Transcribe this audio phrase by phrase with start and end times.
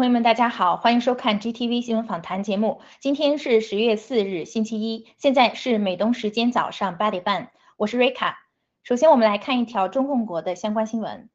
[0.00, 2.80] 朋友们，大家好，欢迎收看 GTV 新闻访谈节目。
[3.00, 8.38] 今天是十月四日，星期一，现在是美东时间早上八点半，我是瑞卡。
[8.82, 11.28] 首先，我们来看一条中共国的相关新闻：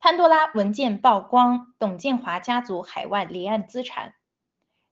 [0.00, 4.14] 潘多拉文件曝光，董建华家族海外离岸资产。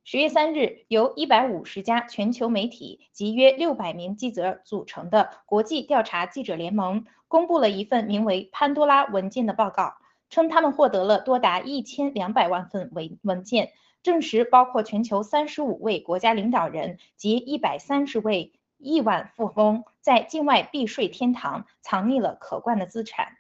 [0.05, 9.95] 十月三日，由一百五十家全球媒体及约六百名记者组成的国际调查记者联盟公布了一份名为《潘多拉文件》的报告。
[10.31, 13.73] 称他们获得了多达一千两百万份文文件，
[14.03, 23.39] 证实包括全球三十五位国家领导人及一百三十位亿万富翁在境外避税天堂藏匿了可观的资产。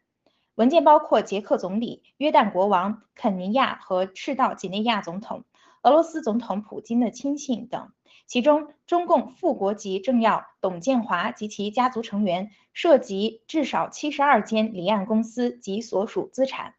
[0.54, 5.44] 文件包括捷克总理、约旦国王、肯尼亚和赤道几内亚总统、
[5.82, 7.92] 俄罗斯总统普京的亲信等。
[8.26, 16.74] 其中，中共副国级政要董建华及其家族成员涉及至少七十二间离岸公司及所属资产。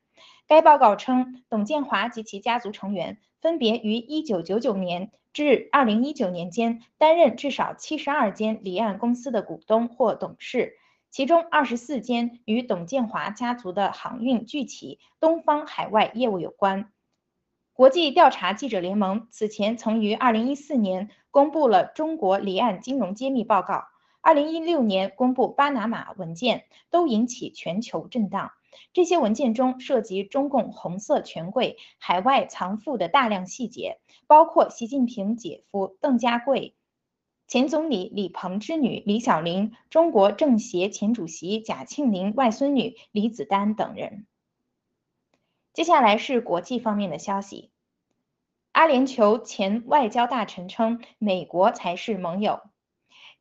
[0.49, 10.73] 该报告称，董建华及其家族成员分别于1999年至2019年间担任至少72间离岸公司的股东或董事，
[11.11, 16.91] 其中24间与董建华家族的航运巨企东方海外业务有关。
[17.73, 23.83] 国际调查记者联盟此前曾于2014年公布了中国离岸金融揭秘报告
[24.23, 28.51] ，2016年公布巴拿马文件，都引起全球震荡。
[28.93, 36.75] 这些文件中涉及中共红色权贵海外藏富的大量细节，包括习近平姐夫邓家贵、
[37.47, 44.25] 前总理李鹏之女李小玲、中国政协前主席贾庆林外孙女李子丹等人。
[45.73, 47.69] 接下来是国际方面的消息，
[48.71, 52.61] 阿联酋前外交大臣称，美国才是盟友。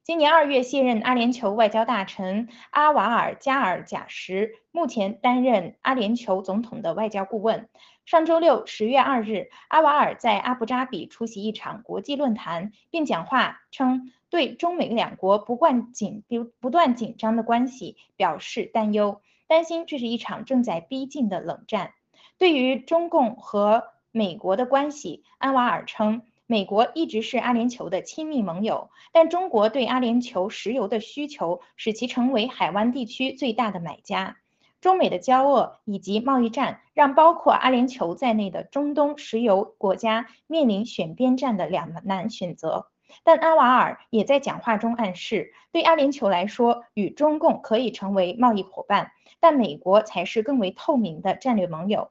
[0.09, 7.69] 今年二月卸任阿联酋外交大臣阿瓦尔加尔贾什，目前担任阿联酋总统的外交顾问。
[8.07, 16.25] 上周六，十月二日，阿瓦尔在阿布扎比出席一场国际论坛，并讲话称对中美两国不断紧
[16.59, 21.93] 不断紧张的关系表示担忧，担心这是一场正在逼近的冷战。
[22.39, 26.23] 对于中共和美国的关系，安瓦尔称。
[26.51, 34.39] 美国一直是阿联酋的亲密盟友，但中国对阿联酋石油的需求使其成为海湾地区最大的买家。
[34.81, 42.87] 中美的交恶以及贸易战让包括阿联酋在内的中东石油国家面临选边站的两难选择。
[43.23, 52.11] 但阿瓦尔也在讲话中暗示，对阿联酋来说，与中共可以成为贸易伙伴，但美国才是更为透明的战略盟友。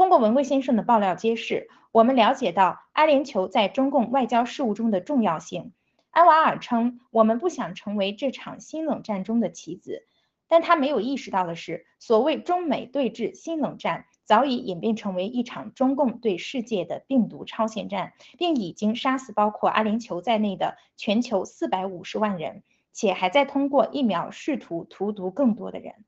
[0.00, 1.68] 通过文贵先生的爆料揭示。
[1.92, 5.72] 我们了解到阿联酋在中共外交事务中的重要性。
[6.08, 10.06] 安瓦尔称：“我们不想成为这场新冷战中的棋子。”
[10.48, 22.62] 但他没有意识到的是，所谓中美对峙新冷战早已演变成为一场中共对世界的病毒超限战，并已经杀死包括阿联酋在内的全球四百五十万人，
[22.94, 26.06] 且还在通过疫苗试图荼毒更多的人。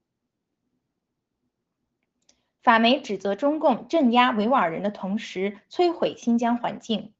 [2.63, 7.13] 法媒指责中共镇压维吾尔人的同时摧毁新疆环境。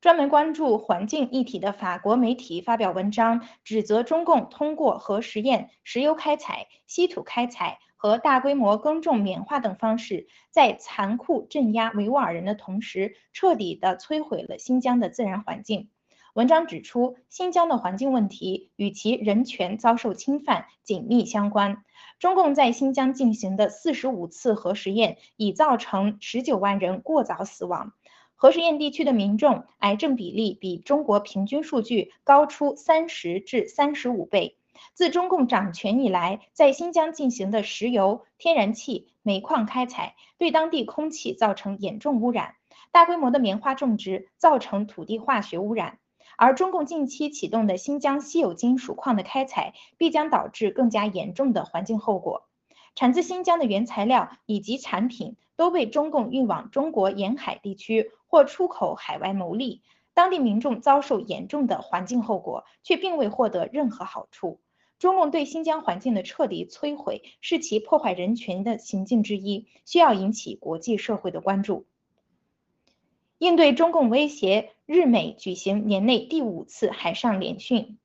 [0.00, 15.90] 专门关注环境议题的法国媒体发表文章，指责中共通过核实验、石油开采、稀土开采和大规模耕种棉花等方式，在残酷镇压维吾尔人的同时，彻底地摧毁了新疆的自然环境。
[16.38, 21.82] 文章指出，新疆的环境问题与其人权遭受侵犯紧密相关。
[22.20, 27.92] 中共在新疆进行的四十五次核实验，已造成十九万人过早死亡。
[28.36, 34.56] 核实验地区的民众癌症比例比中国平均数据高出三十至三十五倍。
[34.94, 42.52] 自中共掌权以来，在新疆进行的石油、天然气、煤矿开采，对当地空气造成严重污染；
[42.92, 45.98] 大规模的棉花种植造成土地化学污染。
[46.40, 52.48] 而中共近期启动的新疆稀有金属矿的开采，必将导致更加严重的环境后果。
[52.94, 59.82] 产自新疆的原材料以及产品都被中共运往中国沿海地区或出口海外牟利，
[60.14, 64.60] 当地民众遭受严重的环境后果，却并未获得任何好处。
[65.00, 71.86] 中共对新疆环境的彻底摧毁，是其破坏人权的行径之一，需要引起国际社会的关注。
[73.38, 77.96] 应对中共威胁，日美举行年内第五次海上联训。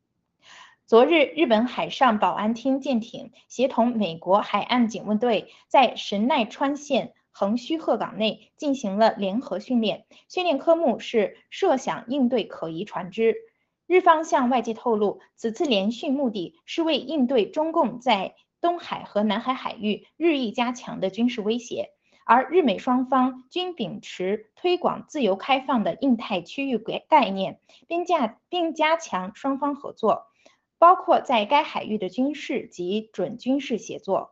[0.86, 13.36] 昨日，日本海上保安厅舰艇协同美国海岸警卫队在神奈川县横须贺港内进行了联合训练，训练科目是设想应对可疑船只。
[13.88, 21.90] 日方向外界透露，此次联训目的是为应对中共在东海和南海海域日益加强的军事威胁。
[22.26, 30.28] 而日美双方均秉持推广自由开放的印太区域概概念，并加并加强双方合作，
[30.78, 34.32] 包括在该海域的军事及准军事协作。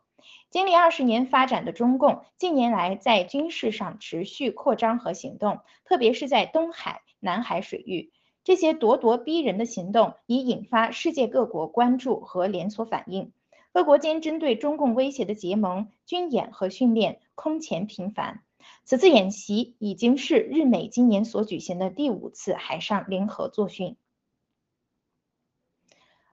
[0.50, 8.12] 经历二十年发展的中共，近年来在军事上持续扩张和行动，特别是在东海、南海水域。
[8.44, 13.32] 这些咄咄逼人的行动已引发世界各国关注和连锁反应。
[13.74, 18.44] 各国间针对中共威胁的结盟、军演和训练空前频繁。
[18.84, 23.96] 此次演习已经是日美今年所举行的第五次海上联合作训。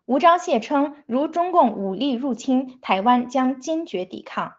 [0.04, 4.54] 吴钊燮称，如中共武力入侵台湾，将坚决抵抗。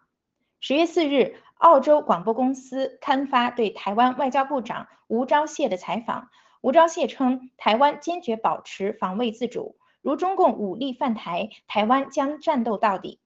[0.59, 6.29] 十月四日，澳洲广播公司刊发对台湾外交部长吴钊燮的采访。
[6.61, 13.19] 吴钊燮称，台湾坚决保持防卫自主，如中共武力犯台，台湾将战斗到底。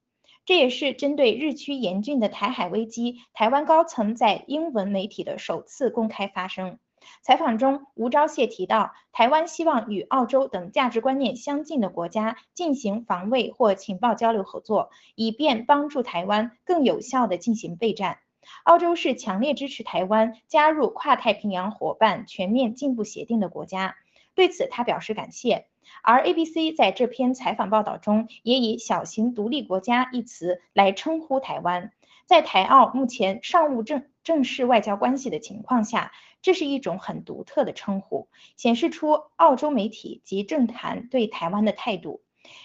[0.46, 6.80] 这也是针对日趋严峻的台海危机，台湾高层在英文媒体的首次公开发声。
[7.22, 18.20] 采访中，吴钊燮提到，台湾希望与澳洲等价值观念相近的国家进行防卫或情报交流合作，以便帮助台湾更有效地进行备战。
[18.64, 23.96] 澳洲是强烈支持台湾加入跨太平洋伙伴全面进步协定的国家，
[24.36, 25.68] 对此他表示感谢。
[26.04, 31.92] 而 ABC 在这篇采访报道中也以“小型独立国家”一词来称呼台湾。
[32.26, 42.22] 在台澳目前尚无正正式外交关系的情况下，这是一种很独特的称呼，显示出澳洲媒体及政坛对台湾的态度。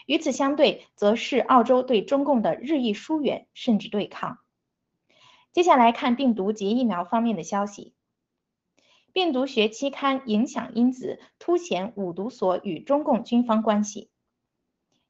[0.06, 4.38] 与此相对，则是澳洲对中共的日益疏远甚至对抗。
[5.52, 7.94] 接下来看病毒及疫苗方面的消息。
[9.18, 14.10] 病毒学期刊《影响因子》凸显五毒所与中共军方关系。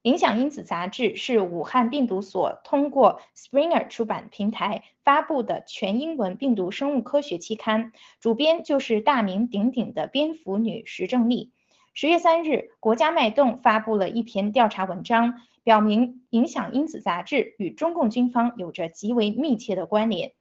[0.01, 11.53] 影响因子杂志是武汉病毒所通过 Springer 出版平台发布的全英文病毒生物科学期刊，主编就是大名鼎鼎的蝙蝠女石正丽。
[11.93, 20.33] 十月三日，国家脉动发布了一篇调查文章，表明影响因子杂志与中共军方有着极为密切的关联。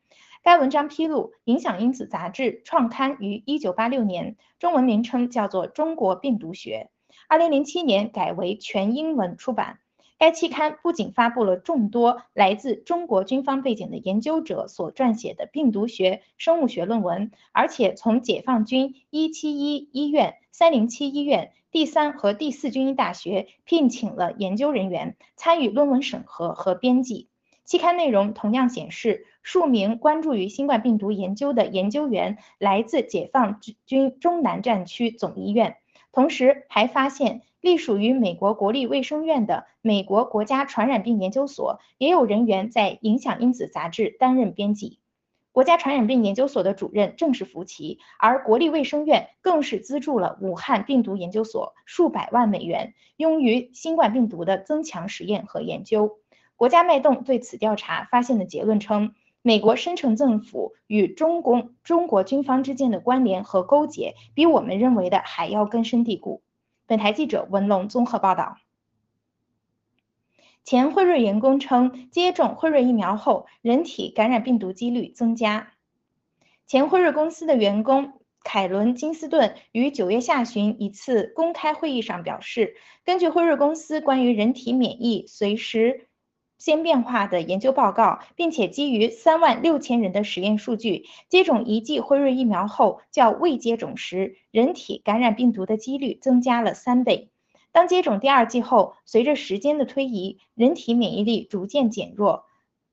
[0.43, 6.89] 该文章披露，影响因子杂志创刊于一九八六年，中文名称叫做《中国病毒学》。
[7.27, 9.79] 二零零七年改为全英文出版。
[10.19, 27.29] 该期刊不仅发布了众多来自中国军方背景的研究者所撰写的病毒学、生物学论文，而且从解放军一七一医院、三零七医院、第三和第四军医大学聘请了研究人员参与论文审核和编辑。
[27.63, 35.77] 期刊内容同样显示，数名关注于新冠病毒研究的研究员来自解放军中南战区总医院。
[36.11, 44.99] 同时还发现，隶属于美国国立卫生院的美国国家传染病研究所也有人员在《影响因子》杂志担任编辑。
[45.53, 56.17] 国家传染病研究所的主任正是福奇，而国立卫生院更是资助了武汉病毒研究所数百万美元，用于新冠病毒的增强实验和研究。
[56.57, 59.13] 国家脉动对此调查发现的结论称。
[59.47, 66.41] 美国深层政府与中共中国军方之间的关联和勾结，比我们认为的还要根深蒂固。
[66.85, 68.57] 本台记者文龙综合报道。
[70.65, 75.71] 前辉瑞员工称，接种辉瑞疫苗后，人体感染病毒几率增加。
[76.65, 82.75] 前辉瑞公司的员工凯伦金斯顿于九月下旬一次公开会议上表示，
[83.05, 86.06] 根据辉瑞公司关于人体免疫随时。
[86.67, 97.29] 先变化的研究报告，并且基于三万六千人的实验数据，接种一剂辉瑞疫苗后，较未接种时人体感染病毒的几率增加了三倍。
[97.71, 102.43] 当接种第二剂后，随着时间的推移，人体免疫力逐渐减弱，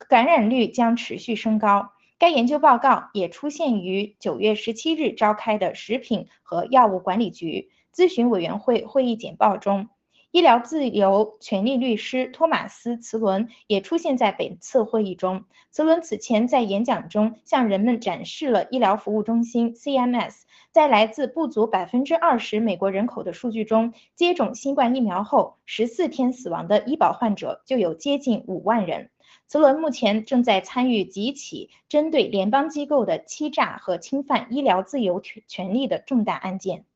[0.09, 1.91] 感染率将持续升高。
[2.17, 9.89] 该研究报告也出现于九月十七日召开的食品和药物管理局咨询委员会会议简报中。
[10.35, 15.45] 医疗自由权利律师托马斯·茨伦也出现在本次会议中。
[15.71, 20.41] 茨伦此前在演讲中向人们展示了医疗服务中心 （CMS）
[20.73, 29.11] 在来自不足百分之二十美国人口的数据中，接种新冠疫苗后十四天死亡的医保患者就有接近五万人。
[29.47, 36.87] 茨伦目前正在参与几起针对联邦机构的欺诈和侵犯医疗自由权权利的重大案件。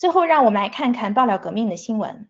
[0.00, 2.26] 最后，让我们来看看爆料革命的新闻。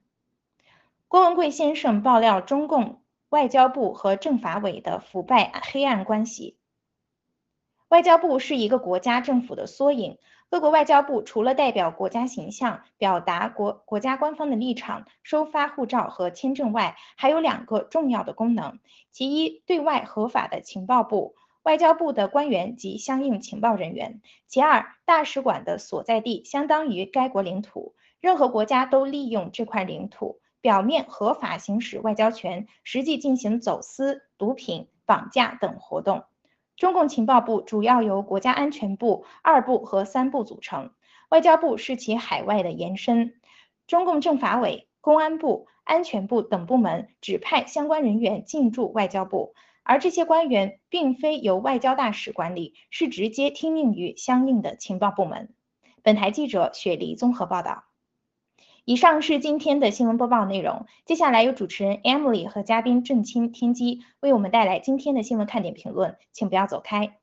[1.07, 6.57] 郭文贵先生爆料中共外交部和政法委的腐败黑暗关系。
[7.87, 10.19] 外交部是一个国家政府的缩影。
[10.49, 18.81] 各国外交部除了代表国家形象、表达国国家官方的立场、收发护照和签证外，还有两个重要的功能。
[19.12, 36.25] 其一，对外合法的情报部，外交部的官员及相应情报人员；其二，大使馆的所在地相当于该国领土，任何国家都利用这块领土，表面合法行使外交权，实际进行走私、毒品、绑架等活动。
[36.76, 40.93] 中共情报部主要由国家安全部、二部和三部组成，
[41.29, 43.35] 外交部是其海外的延伸。
[43.87, 55.52] 中共政法委、公安部、安全部等部门指派相关人员进驻外交部，而这些官员并非由外交大使管理，是直接听命于相应的情报部门。
[56.02, 57.84] 本台记者雪梨综合报道。
[58.84, 60.87] 以上是今天的新闻播报内容。
[61.04, 67.16] 接下来由主持人 Emily 和嘉宾郑清、天机为我们带来今天的新闻看点评论，请不要走开。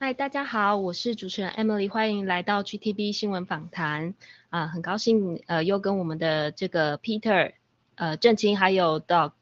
[0.00, 4.14] 嗨，大家好，我是主持人 Emily，欢迎来到 GTV 新闻访谈。
[4.48, 7.54] 啊，很高兴呃又跟我们的这个 Peter，
[7.96, 9.32] 呃郑清还有 Dog，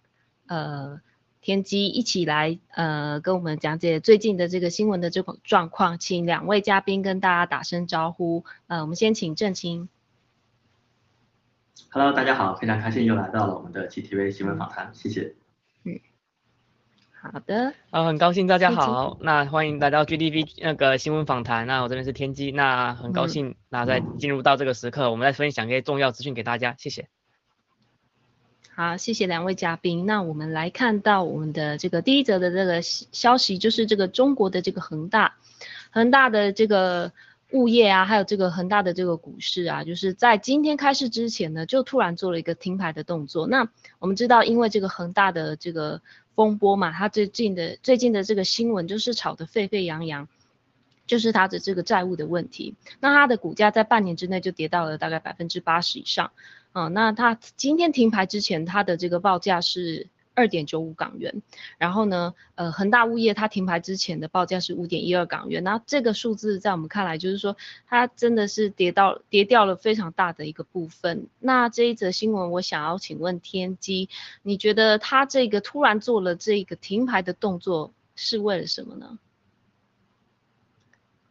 [0.46, 1.02] 呃
[1.42, 8.46] 天机一起来呃跟我们讲解最近的这个新闻的这种状况，请两位嘉宾跟大家打声招呼。
[8.66, 9.90] 呃，我们先请郑清。
[11.90, 15.34] Hello，大家好，非常开心又来到了我们的 GTV 新闻访谈，谢谢。
[17.32, 27.08] 好的，呃，很高兴大家好，那欢迎来到 GDP 那个新闻访谈，那我这边是天机，那很高兴，那在进入到这个时刻，我们来分享一些重要资讯给大家，谢谢。
[28.74, 35.34] 好，谢谢两位嘉宾，那我们来看到我们的这个第一则的这个消息，就是这个中国的这个恒大，
[35.90, 37.12] 恒大的这个
[37.52, 43.46] 物业啊，还有这个恒大的这个股市啊，就是在今天开市之前呢，就突然做了一个停牌的动作。
[43.46, 43.68] 那
[43.98, 46.02] 我们知道，因为这个恒大的这个
[46.36, 50.28] 风波嘛，他最近的最近的这个新闻就是炒得沸沸扬扬，
[51.08, 52.76] 就是他的这个债务的问题。
[53.00, 56.30] 那他的股价在半年之内就跌到了大概百分之八十以上，
[56.72, 60.06] 嗯，那他今天停牌之前，他的这个报价是。
[60.36, 61.42] 二点九五港元，
[61.78, 71.28] 然后呢，呃，恒大物业它停牌之前的报价是五点一二港元，那这个数字在我们看来就是说，它真的是跌到跌掉了非常大的一个部分。
[71.40, 74.10] 那这一则新闻，我想要请问天机，
[74.42, 79.18] 你觉得它这个突然做了这个停牌的动作是为了什么呢？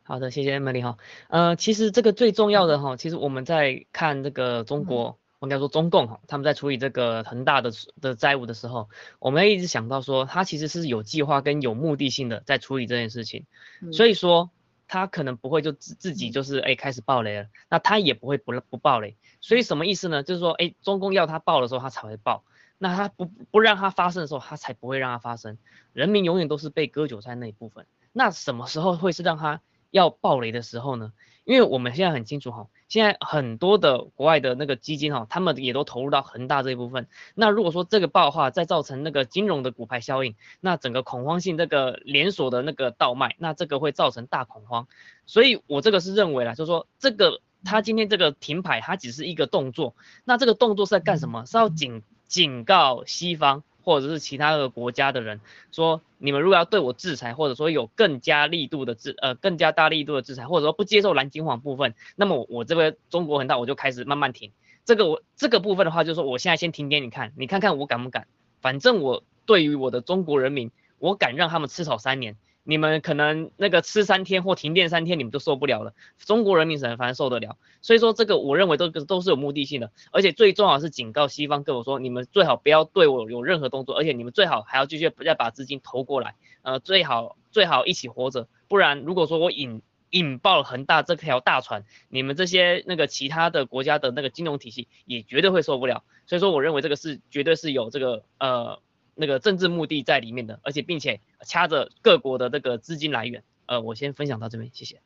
[0.01, 0.97] 好的，谢谢 Emily 哈，
[1.27, 5.19] 呃，其实这个最重要的哈，其实我们在看这个中国。
[5.45, 7.71] 应该说中共哈，他们在处理这个恒大的
[8.01, 13.45] 的债务的时候，我们一直想到说，他其实是有计划跟有目的性的在处理这件事情，
[13.93, 14.49] 所以说
[14.87, 20.23] 他可能不会就自自己就是哎开始爆雷了，那他也不会不不爆雷，所以什么意思呢？
[20.23, 22.43] 就是说哎中共要他爆的时候他才会爆，
[22.77, 25.57] 那他不不让他发生的时候他才不会让他发生，
[25.93, 29.61] 人民永远都是被割韭菜那一部分，那什么时候会是让他
[29.91, 31.13] 要爆雷的时候呢？
[31.45, 32.67] 因为我们现在很清楚哈。
[32.87, 37.07] 现在很多的国外的那个基金哈，他们也都投入到恒大这一部分。
[37.33, 44.87] 那如果说这个爆的话，再造成那个金融的股牌效应，那整个恐慌性这个连锁的那个倒卖，那这个会造成大恐慌。
[45.25, 49.95] 所以我这个是认为啦，就是说这个他今天这个停牌，它只是一个动作。
[50.23, 51.45] 那这个动作是在干什么？
[51.45, 53.63] 是要警警告西方。
[53.85, 55.39] 或者是其他的国家的人
[55.71, 64.51] 说，你们如果要对我制裁，或者说有更加力度的制，呃，更加大力度的制裁，或者说不接受蓝金黄部分，那么我这边中国很大我就开始慢慢停。
[64.83, 68.27] 这个我这个部分的话，就是说我现在先停给你看，你看看我敢不敢？
[68.61, 72.35] 反正我对于我的中国人民，我敢让他们吃草三年。
[72.67, 75.93] 你们可能那个吃三天或停电三天，你们都受不了了。
[76.17, 96.03] 中国人民是很反正受得了，所以说这个我认为都都是有目的性的，而且最重要是警告西方跟我说，你们最好不要对我有任何动作，而且你们最好还要继续再把资金投过来，呃，最好最好一起活着，不然如果说我引引爆了恒大这条大船，你们这些那个其他的国家的那个金融体系也绝对会受不了。
[96.25, 98.79] 所以说我认为这个是绝对是有这个呃。
[99.15, 103.43] 那个政治目的在里面的，而且并且掐着各国的这个资金来源。
[103.65, 104.99] 呃，我先分享到这边，谢谢。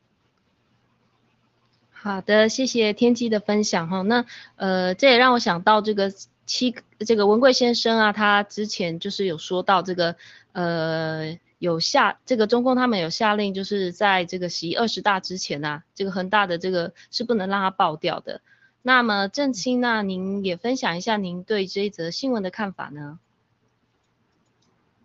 [1.92, 4.02] 好的，谢谢天机的分享哈。
[4.02, 4.24] 那
[4.56, 6.12] 呃，这也让我想到这个
[6.46, 10.16] 七这个文贵先生啊，他之前就是有说到这个
[10.52, 18.40] 呃有下这个中共他们有下令，就是在这个十一二十大之前呐，这个恒大的这个是不能让它爆掉的。
[18.82, 23.18] 那么郑清，那您也分享一下您对这一则新闻的看法呢？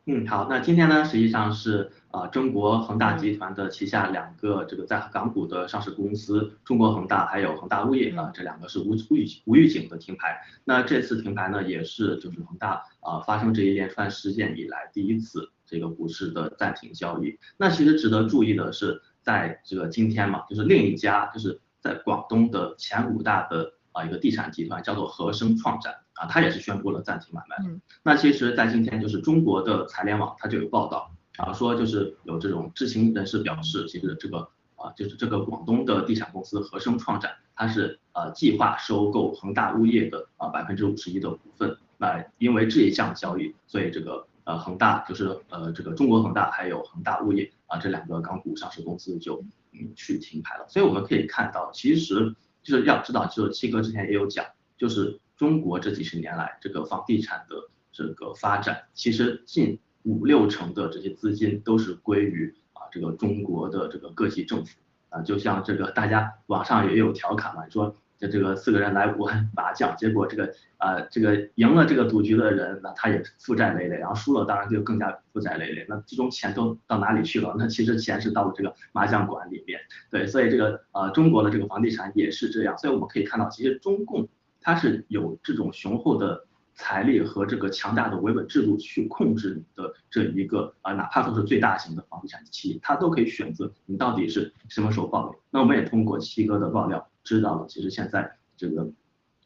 [0.07, 10.39] 嗯，好，那今天呢，实际上是啊，中国恒大集团的旗下两个这个在港股的上市公司，中国恒大还有恒大物业啊，这两个是无无预无预警的停牌。
[10.63, 17.39] 那这次停牌呢，也是就是恒大啊发生这一连串事件以来第一次这个股市的暂停交易。
[17.57, 27.55] 那其实值得注意的是，在这个今天嘛，就是另一家就是在广东的前五大的啊一个地产集团叫做和生创展啊，它也是宣布了暂停买卖。
[28.03, 31.11] 那其实，在今天就是中国的财联网它就有报道。
[31.37, 34.37] 啊，说就是有这种知情人士表示，其实这个
[34.77, 41.77] 啊，就是这个广东的地产公司和生创展，它是呃计划收购恒大物业的啊百分之五十一的股份。
[41.97, 50.65] 那因为这一项交易，所以这个呃恒大就是呃这个中国恒大还有恒大物业啊这两个港股上市公司就嗯去停牌了。
[50.69, 54.45] 所以我们可以看到，其实就是要知道，就是七哥之前也有讲，
[54.77, 57.55] 就是中国这几十年来这个房地产的
[57.91, 59.79] 这个发展，其实近。
[60.07, 64.77] 五六成的这些资金都是归于啊这个中国的这个各级政府
[65.09, 77.55] 啊，就像这个大家网上也有调侃嘛，说这这个四个人来玩麻将，结果这个啊这个赢了这个赌局的人，那他也负债累累，然后输了当然就更加负债累累，那最终钱都到哪里去了？
[77.57, 79.79] 那其实钱是到了这个麻将馆里面。
[80.11, 84.29] 对，所以这个呃中国的这个房地产也是这样，所以我们可以看到，其实中共
[84.65, 86.45] 它是有这种雄厚的。
[86.77, 95.37] 财力和这个强大的维稳制度去控制你的这一个啊，哪怕说是最大型的房地产企业，它都可以选择你到底是什么时候爆雷。
[95.51, 98.85] 那我们也通过七哥的爆料知道了，其实现在这个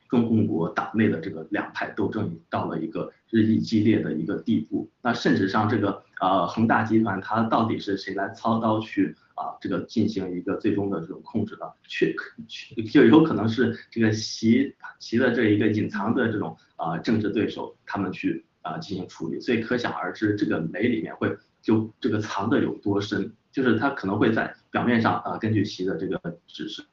[0.10, 4.90] 中共国党内的这个两派斗争已到了一个日益激烈的一个地步。
[5.04, 9.16] 那甚至上这个呃恒大集团它到底是谁来操刀去？
[9.40, 12.14] 啊，这个进行一个最终的这种控制的，去
[12.46, 26.84] 去就有可能是这个习习的这一个隐藏的这种啊政治对手，他们去啊进行处理，所以可想而知这个雷里面会就这个藏的有多深，就是他可能会在表面上啊根据习的这个指示，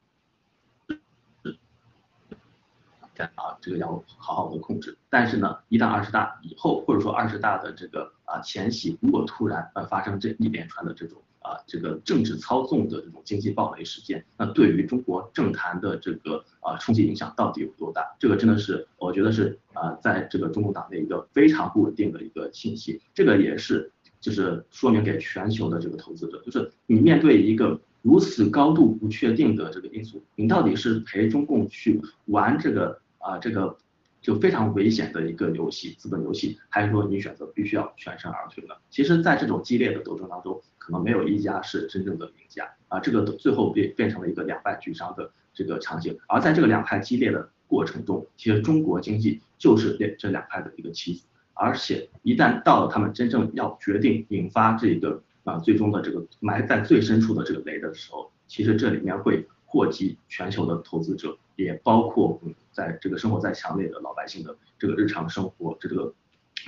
[3.35, 11.21] 啊这个要好好的控制，但是呢，一旦二十大以后，或者说二十大的这个啊前夕，如果突然呃发生这一连串的这种。
[11.47, 18.03] 啊，这个政治操纵的这种经济暴雷事件，那对于中国政坛的这个啊冲击影响到底有多大？
[18.19, 23.01] 这个真的是我觉得是啊，在这个中共党内一个非常不稳定的一个信息。
[23.13, 33.77] 这个也是就是说明给全球的这个投资者，就是你面对一个如此高度不确定的这个因素，你到底是陪中共去玩这个啊这个
[34.21, 38.75] 就非常危险的一个游戏资本游戏，还是说你选择必须要全身而退呢？
[38.89, 40.61] 其实，在这种激烈的斗争当中。
[40.79, 46.17] 可能没有一家是真正的赢家啊，这个最后变变成了一个两败俱伤的这个场景。
[46.29, 51.25] 而在这个两派激烈的过程中，其实中国经济就是这这两派的一个棋子。
[51.53, 62.39] 而且一旦到了他们真正要决定引发这个啊最终的这个埋在最深处的这个雷的时候，其实这里面会祸及全球的投资者，也包括
[62.77, 66.13] 在这个生活在墙内的老百姓的这个日常生活这个。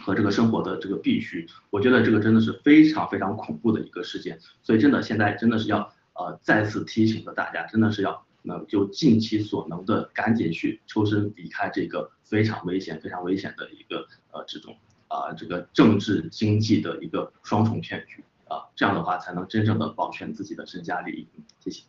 [0.03, 5.79] 和这个生活的这个必须，我觉得这个真的是非常非常恐怖的一个事件，所以真的现在真的是要
[6.13, 14.77] 呃再次提醒着大家，真的是要那就尽其所能的赶紧去抽身离开这个非常危险非常危险的一个呃这种
[15.09, 21.27] 啊这个政治经济的一个双重骗局啊，这样的话才能真正的保全自己的身家利益。
[21.59, 21.83] 谢谢。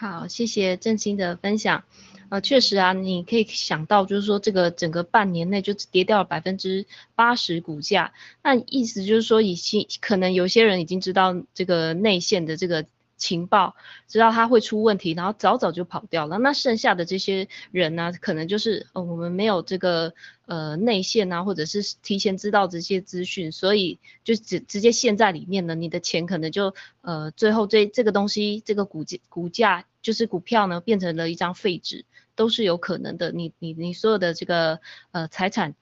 [0.00, 1.82] 好，谢谢郑清的分享。
[2.28, 12.86] 呃，确实啊，你可以想到，就是说这个整个半年内就跌掉了百分之八十股价，那意思就是说，已经可能有些人已经知道这个内线的这个
[13.18, 13.76] 情报，
[14.06, 16.38] 知道它会出问题，然后早早就跑掉了。
[16.38, 20.14] 那剩下的这些人呢，可能就是呃我们没有这个
[20.46, 25.74] 呃内线啊，或者是提前知道这些资讯，所以就直直接陷在里面了。
[25.74, 32.06] 你的钱可能就呃最后这这个东西，这个股价股价就是股票呢，变成了一张废纸。
[32.38, 34.78] 都是有可能的，你你你所有的这个
[35.10, 35.74] 呃财产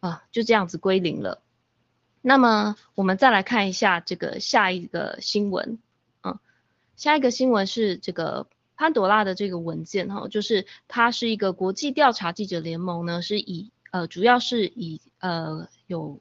[0.00, 1.40] 啊就这样子归零了。
[2.20, 5.78] 那么我们再来看一下这个下一个新闻，
[6.96, 16.20] 下一个新闻是这个潘朵拉的这个文件哈，就是它是一个国际调查记者联盟呢，是以呃主要是以呃有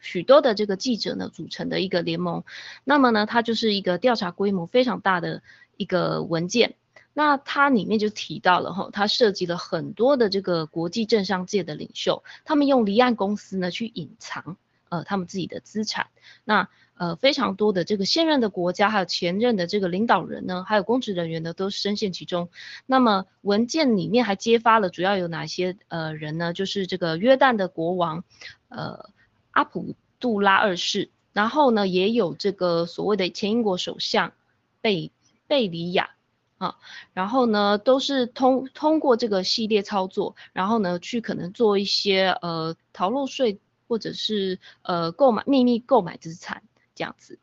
[0.00, 2.44] 许多的这个记者呢组成的一个联盟。
[2.84, 5.42] 那么呢，它就是一个调查规模非常大的
[5.76, 6.76] 一个文件。
[7.16, 14.56] 那它里面就提到了哈，它涉及了很多的这个国际政商界的领袖，他们用离岸公司呢去隐藏
[14.88, 16.08] 呃他们自己的资产。
[16.44, 22.48] 那呃非常多的这个现任的国家还有前任的这个领导人呢，还有公职人员呢都深陷其中。
[22.86, 26.52] 那么文件里面还揭发了主要有哪些呃人呢？
[26.52, 28.24] 就是这个约旦的国王
[28.68, 29.10] 呃
[29.50, 34.32] 阿卜杜拉二世，然后呢，也有这个所谓的前英国首相
[34.80, 35.10] 贝
[35.46, 36.10] 贝里亚
[36.58, 36.76] 啊，
[37.12, 46.62] 然后呢，都是通通过这个系列操作，然后呢，去可能做一些呃逃漏税或者是呃购买秘密购买资产
[46.94, 47.38] 这样子。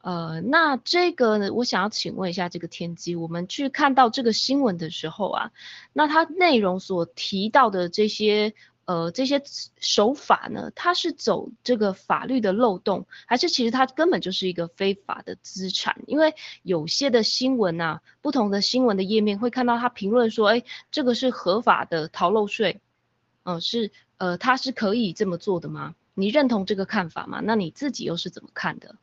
[0.00, 5.52] 呃，那这个呢，我想要请问一下这个天机，我们去看到这个新闻的时候啊，
[5.92, 9.42] 那它内容所提到的这些呃这些
[9.80, 16.02] 手法呢，它是走这个法律的漏洞，还是其实它根本就是一个非法的资产？
[16.06, 22.80] 因为有些的新闻呐，不同的新闻的页面会看到它评论说，哎，这个是合法的逃漏税，
[23.42, 25.94] 嗯，是呃，它是可以这么做的吗？
[26.16, 27.40] 你认同这个看法吗？
[27.44, 28.96] 那你自己又是怎么看的？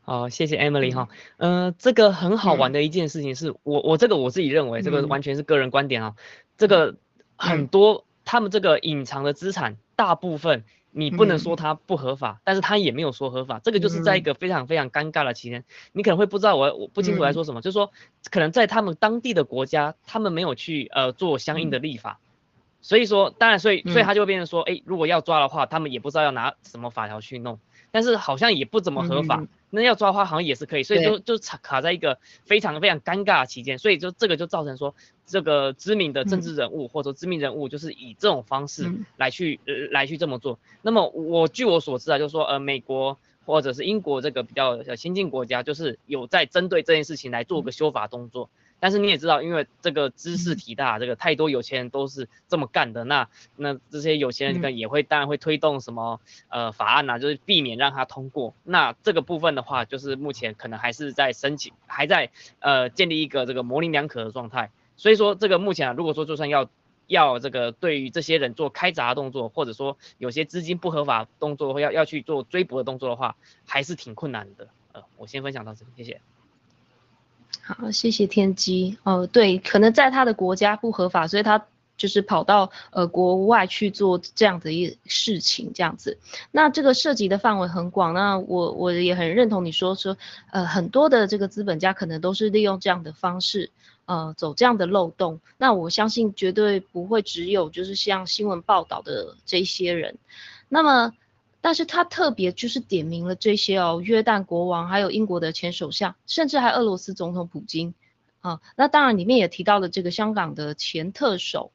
[0.00, 6.16] 好，谢谢 Emily 哈，嗯，这个很好玩的一件事情是我我这个我自己认为这个完全是个人观点啊，
[6.56, 6.96] 这个
[7.36, 17.92] 很多他们这个隐藏的资产，大部分你不能说它不合法，但是他也没有说合法，这个就是在一个非常非常尴尬的期间，你可能会不知道我我不清楚来说什么，就是说
[18.30, 22.18] 可能在他们当地的国家，他们没有去呃做相应的立法，
[22.82, 27.58] 所以说当然所以所以他就会变成说，哎，如果要抓的话，他们也不知道要拿什么法条去弄，
[27.90, 29.46] 但是好像也不怎么合法。
[29.74, 40.58] 那要抓的话好像也是可以，所以就就卡卡在一个非常非常尴尬的期间，所以就这个就造成说这个知名的政治人物或者说知名人物就是以这种方式来去来去这么做。
[40.82, 43.16] 那么我据我所知啊，就是说呃美国
[43.46, 48.50] 或者是英国这个比较先进国家，就是有在针对这件事情来做个修法动作。
[48.82, 58.56] 但是你也知道，因为这个知识体大，这个太多有钱人都是这么干的，那那这些有钱人跟也会当然会推动什么呃法案呐，就是避免让它通过。
[58.64, 64.72] 那这个部分的话，就是目前可能还是在申请，还在呃建立一个这个模棱两可的状态。
[64.96, 66.68] 所以说这个目前啊，如果说就算要
[67.06, 74.66] 要这个对于这些人做开闸动作，或者说有些资金不合法动作，要要去做追捕的动作的话，还是挺困难的。
[74.90, 76.20] 呃，我先分享到这里，谢谢。
[77.60, 78.98] 好，谢谢天机。
[79.04, 81.64] 哦，对，可能在他的国家不合法，所以他
[81.96, 86.18] 就是跑到呃国外去做这样的一事情，这样子。
[86.50, 90.16] 那这个涉及的范围很广，那我我也很认同你说说，
[90.50, 93.70] 呃，很多的这个资本家可能都是利用这样的方式，
[94.06, 95.40] 呃，走这样的漏洞。
[95.58, 100.16] 那我相信绝对不会只有就是像新闻报道的这些人。
[100.68, 101.12] 那么。
[101.62, 107.94] 但是他特别就是点名了这些哦，约旦国王，还有英国的前首相，甚至还俄罗斯总统普京，
[108.40, 111.72] 啊，那当然里面也提到了这个香港的前特首。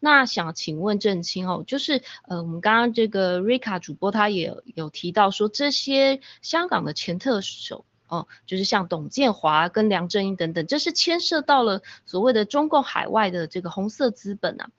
[0.00, 14.70] 那想请问郑清哦，就是呃，我们刚刚这个瑞卡主播他也有提到说，这些香港的前特首哦，就是像董建华跟梁振英等等，这是牵涉到了所谓的中共海外的这个红色资本啊。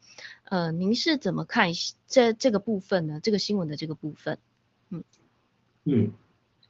[0.50, 1.70] 呃，您是怎么看
[2.08, 3.20] 这这个部分呢？
[3.22, 4.40] 这个新闻的这个部分，
[4.90, 5.04] 嗯
[5.84, 6.12] 嗯，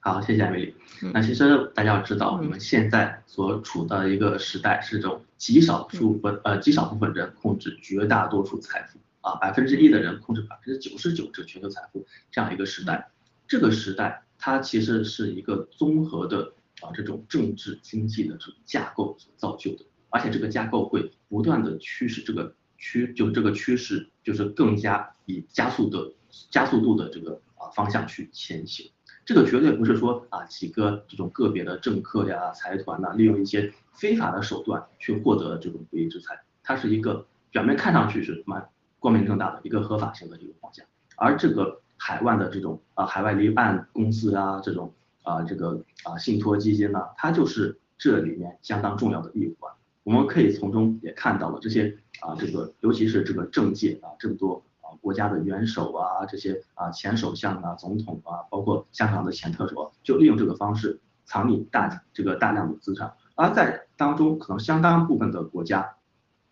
[0.02, 0.76] 好，谢谢艾米丽。
[1.14, 13.10] 那其实大家要知道，我们现在所处的一个时代是这种极少数分呃极少部分人控制绝大多数财富啊，百分之一的人控制百分之九十九这全球财富这样一个时代。
[13.48, 22.54] 这个时代它其实是一个综合的啊这种政治经济的这种架构所造就的，而且这个架构会不断的驱使这个。
[22.80, 26.12] 趋就这个趋势就是更加以加速的
[26.50, 28.90] 加速度的这个啊方向去前行，
[29.26, 40.86] 这个绝对不是说啊几个这种个别的政客呀财团呐利用一些非法的手段去获得这种不义之财，它是一个表面看上去是蛮光明正大的一个合法性的一个方向，
[41.18, 49.72] 而这个海外的这种啊海外离岸公司啊这种啊这个啊信托基金呢，它就是这里面相当重要的一环。
[50.04, 63.14] 我们可以从中也看到了这些啊，这个尤其是这个政界啊，这么多啊国家的元首啊，这些啊前首相啊、总统啊，包括香港的前特首，就利用这个方式藏匿大这个大量的资产。
[63.36, 65.96] 而在当中，可能相当部分的国家，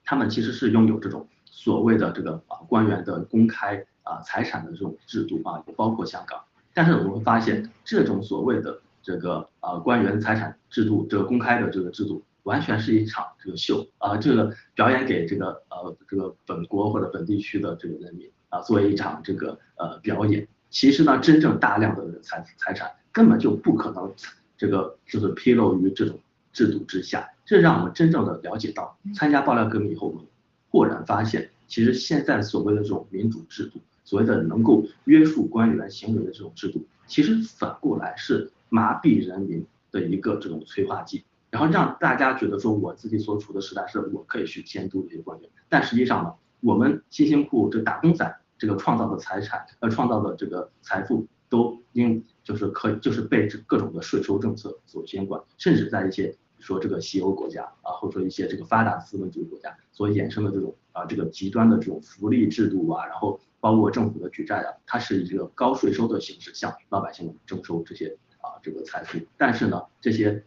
[0.03, 6.39] 他们其实是拥有这种所谓的这个啊官员的公开啊财产的这种制度啊，也包括香港。
[6.73, 12.23] 但是我们会发现，这种所谓的这个啊官员财产制度，这个公开的这个制度。
[12.47, 20.47] 完全是一场这个秀啊，这个表演给这个呃这个本国或者本地区的这个人民啊，作为一场这个呃表演。
[20.69, 24.13] 其实呢，真正大量的财财产根本就不可能
[24.57, 26.17] 这个就是披露于这种
[26.53, 27.29] 制度之下。
[27.45, 30.23] 这让我们真正的了解到，参加爆料革命以后，我们
[30.69, 41.23] 豁然发现，其实现在所谓的这种民主制度，所谓的能够约束官员行为的这种制度，其实反过来是麻痹人民的一个这种催化剂。
[41.49, 70.43] 然后让大家觉得说，我自己所处的时代是我可以去监督这些官员，但实际上呢，我们辛辛苦苦这打工仔这个创造的财产，呃，创造的这个财富，都因就是可就是被各种的税收政策所监管，甚至在一些说这个西欧国家啊，或者说一些这个发达资本主义国家所衍生的这种啊这个极端的这种福利制度啊，然后包括政府的举债啊，它是以这个高税收的形式向老百姓征收这些啊这个财富，但是呢这些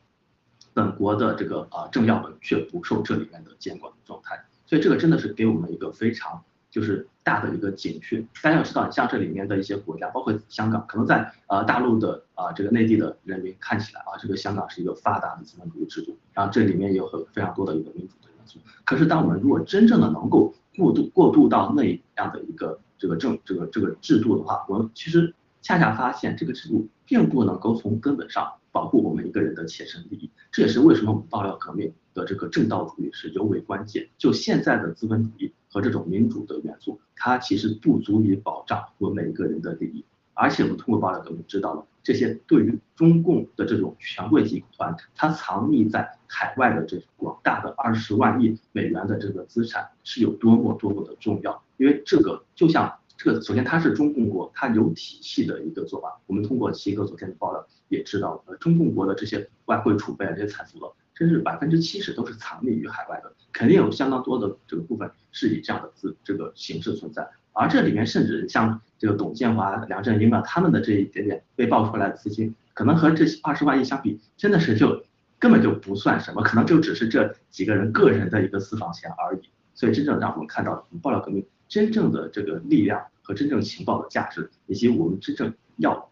[0.81, 6.43] 本国的这个啊政要们却不受这里面的监管的状态，所以这个真的是给我们一个非常。
[6.71, 18.61] 就是大的一个警讯，大家要知道，像这里面的一些国家，包括香港，可能在呃大陆的啊这个内地的人民看起来啊，这个香港是一个发达的资本主义制度，然后这里面有很非常多的一个民主的元素。
[18.85, 21.83] 可是当我们如果真正的能够过渡过渡到那
[22.19, 30.31] 样的一个这个政这个这个制度的话，我们其实恰恰发现这个制度并不能够从根本上保护我们一个人的切身利益。
[30.51, 34.09] 这也是为什么我们爆料革命的这个正道主义是尤为关键。
[34.19, 35.53] 就现在的资本主义。
[35.73, 40.05] 和这种民主的元素，它其实不足以保障我们每一个人的利益。
[40.35, 51.63] 而且我们通过爆料革命知道了，这些对于中共的这种权贵集团，它藏匿在海外的这广大的二十万亿美元的这个资产是有多么多么的重要。
[51.77, 56.19] 因为这个就像这个，首先它是中共国，它有体系的一个做法。
[56.27, 60.91] 我们通过七哥昨天的爆料也知道，呃，中共国的这些外汇储备啊，这些财富了。
[61.13, 75.05] 甚至百分之七十都是藏匿于海外的，肯定有相当多的这个部分是以这样的资这个形式存在，而这里面甚至像这个董建华、梁振英啊，他们的这一点点被爆出来的资金，可能和这二十万亿相比，真的是就
[75.39, 79.43] 根本就不算什么，可能就只是这几个人个人的一个私房钱而已。
[79.75, 86.07] 所以真正让我们看到我们爆料革命真正的这个力量和真正情报的价值，以及我们真正要。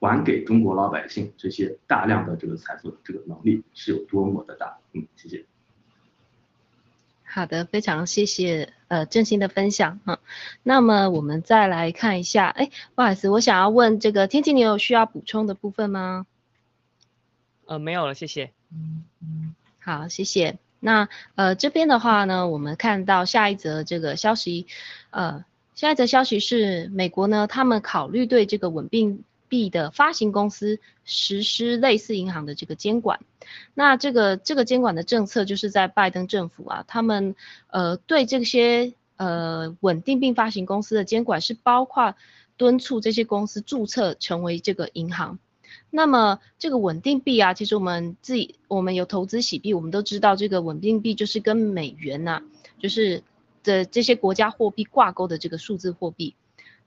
[0.00, 4.76] 还给中国老百姓这些大量的这个财富的这个能力是有多么的大？
[4.92, 5.46] 嗯，谢谢。
[7.24, 10.18] 好的，非常谢谢呃振兴的分享啊。
[10.62, 16.26] 那么我们再来看一下，哎，不好意思，我想要问这个天气，你有需要补充的部分吗？
[17.64, 18.52] 呃，没有了，谢谢。
[19.78, 20.58] 好，谢谢。
[20.84, 24.66] 那呃这边的话呢，我们看到下一则这个消息，
[25.10, 25.44] 呃，
[25.74, 29.24] 下一则消息是美国呢，他们考虑对这个稳定。
[29.46, 33.20] 币的发行公司实施类似银行的这个监管，
[33.74, 37.36] 那这个这个监管的政策就是在拜登政府啊，他们
[37.68, 42.16] 呃对这些呃稳定币发行公司的监管是包括
[42.56, 45.38] 敦促这些公司注册成为这个银行。
[45.96, 52.42] 那么这个稳定币啊，其实我们自己我们有投资洗币，我们都知道这个稳定币就是跟美元呐，
[52.80, 53.22] 就是
[53.62, 56.34] 的这些国家货币挂钩的这个数字货币。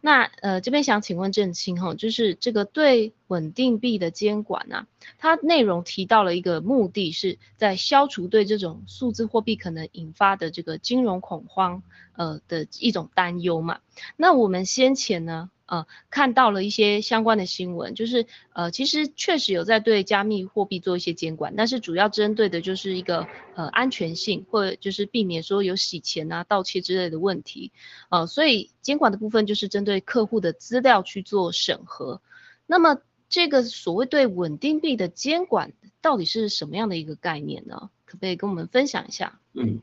[0.02, 4.88] 那呃这边想请问郑清哈，就是这个对稳定币的监管呢，
[5.18, 11.84] 它内容提到了一个目的是在消除对这种数字货币可能引发的这个金融恐慌
[12.16, 13.80] 呃的一种担忧嘛。
[14.16, 15.50] 那我们先前呢？
[15.70, 27.74] 呃，看到了一些相关的新闻，就是呃，其实确实有在对加密货币做一些监管，但是主要针对的就是一个呃安全性，或者就是避免说有洗钱啊、盗窃之类的问题，
[28.08, 32.22] 呃，所以监管的部分就是针对客户的资料去做审核。
[32.66, 37.90] 那么这个所谓对稳定币的监管到底是什么样的一个概念呢？
[38.06, 39.40] 可不可以跟我们分享一下？
[39.54, 39.82] 嗯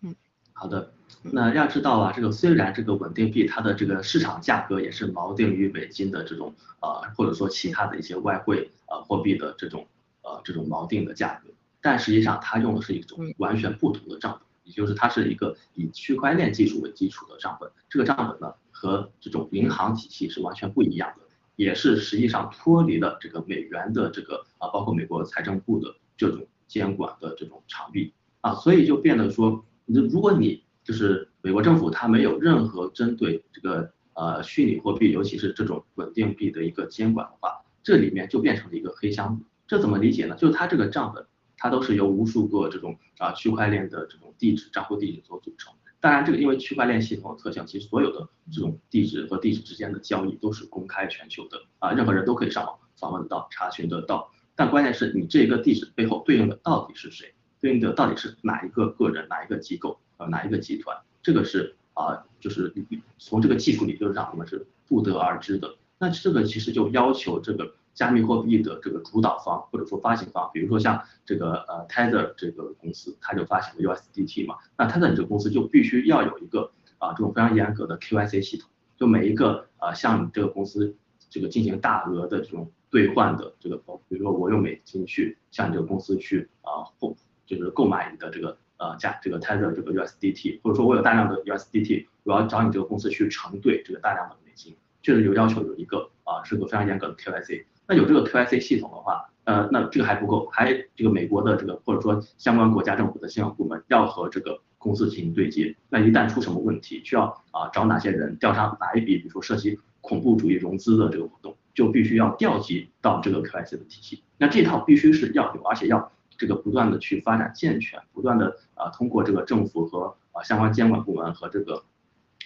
[0.00, 0.14] 嗯，
[0.52, 0.92] 好的。
[1.22, 9.88] 那要知道啊，这个虽然这个稳定币它的这个市场价格也是锚定于美金的这种呃，或者说其他的一些外汇呃货币的这种
[10.22, 17.68] 呃这种锚定的价格，但实际上它用的是一种完全不同的账本，也就是它是一个以区块链技术为基础的账本。
[17.90, 21.24] 这个账本呢和这种银行体系是完全不一样的，
[21.58, 37.50] 也是实际上脱离了这个美元的这个啊，包括美国财政部的这种监管的这种场域啊，所以就变得说，如果你就是美国政府，它没有任何针对这个呃虚拟货币，尤其是这种稳定币的一个监管的话，
[37.82, 39.44] 这里面就变成了一个黑箱子。
[39.66, 40.36] 这怎么理解呢？
[40.36, 45.74] 就是它这个账本，它都是由无数个这种啊区块链的这种地址、账户地址所组成。
[46.00, 54.30] 当然，这个因为区块链系统的特性，其实所有的这种地址和地址之间的交易都是公开全球的啊，任何人都可以上网访问得到、查询得到。
[54.54, 57.34] 但关键是你这个地址背后对应的到底是谁？
[57.60, 59.98] 对应的到底是哪一个个人、哪一个机构？
[60.18, 60.96] 呃，哪一个集团？
[61.22, 62.72] 这个是啊，就是
[63.18, 65.74] 从这个技术理论上我们是不得而知的。
[65.98, 80.94] 那这个其实就要求这个加密货币的这个主导方或者说发行方，比如说像这个呃 Tether 这个公司，它就发行了 USDT 嘛，那 Tether 这个公司就必须要有一个啊这种非常严格的 KYC 系统，就每一个啊像你这个公司
[81.28, 83.76] 这个进行大额的这种兑换的这个，
[84.08, 88.56] 比如说我用美金去向你这个公司去啊购就是购买你的这个。
[88.80, 97.64] 呃，加这个 Tether 这个 USDT，或者说我有大量的 USDT，我要找你这个公司去承兑这个大量的美金，确实有要求有一个啊是个非常严格的 KYC。
[97.88, 105.74] 那有这个 KYC 系统的话，呃，那这个还不够，还这个美国的这个或者说相关国家政府的信用部门要和这个公司进行对接。
[105.88, 114.22] 那一旦出什么问题，需要啊找哪些人调查哪一笔，比如说涉及恐怖主义融资的这个活动，就必须要调集到这个 KYC 的体系。
[114.36, 121.82] 那这套必须是要有，而且要这个不断的去发展健全，不断的啊通过这个政府和啊相关监管部门和这个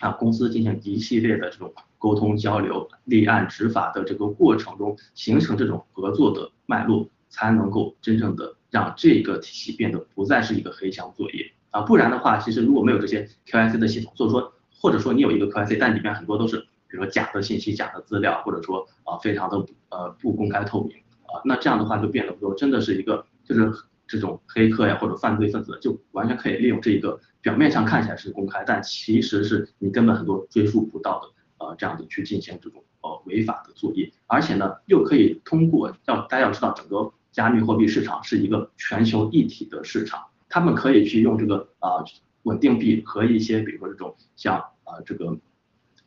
[0.03, 1.73] 啊公司进行一系列的这种。
[2.03, 11.83] 沟通交流、立案执法的这个过程中，形成这种合作的脉络，才能够真正的让这个体系变得不再是一个黑箱作业啊！
[11.83, 23.73] 不然的话，其实如果没有这些 QIC 的系统，或者说或者说你有一个 QIC，但里面很多都是比如说假的信息、假的资料，或者说啊非常的呃不公开透明啊，那这样的话就变得说真的是一个就是
[24.09, 31.29] 这种黑客呀或者犯罪分子就完全可以利用这一个表面上看起来是公开，但其实是你根本很多追溯不到的。
[31.59, 42.03] 呃，这样子去进行这种呃违法的作业，而且呢，又可以通过要大家要知道，整个加密货币市场是一个全球一体的市场，他们可以去用这个啊
[42.43, 45.39] 稳定币和一些比如说这种像啊这个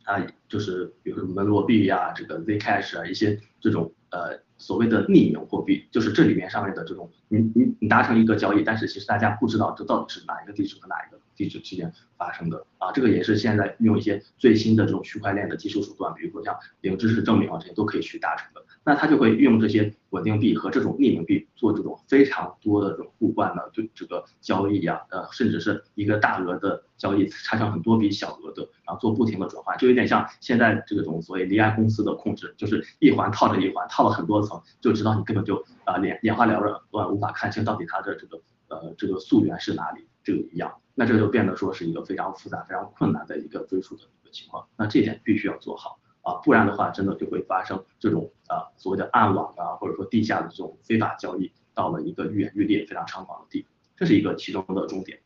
[0.04, 11.20] 啊就是比如说门罗币呀，这个 Zcash 啊一些这种呃所谓的匿名货币，就是这里面上面的这种你你你达成一个交易，但是其实大家不知道这到底是哪一个地址和哪一个。
[11.36, 18.64] 地址之间发生的啊，这个也是现在用一些最新的这种区块链的技术手段，比如说像零知识证明啊这些都可以去达成的。
[18.82, 40.74] 那它就会运用这些稳定币和这种匿名币做这种非常多的这种互换的，对这个交易啊，呃，甚至是一个大额的交易拆成很多笔小额的，然后做不停的转换，就有点像现在这种所谓离岸公司的控制，就是一环套着一环，套很多层，就知道你根本就啊眼眼花缭乱，无法看清到底它的这个呃这个溯源是哪里，这个一样。
[40.94, 44.66] 那这就变得说是一个非常复杂、非常困难的一个追溯的一个情况。
[44.76, 53.68] 那这点必须要做好啊，不然的话，真的就会发生这种啊所谓的暗网啊，或者说地下的这种非法交易，到了一个愈演愈烈、非常猖狂的地步。
[53.94, 55.20] 这是一个其中的重点。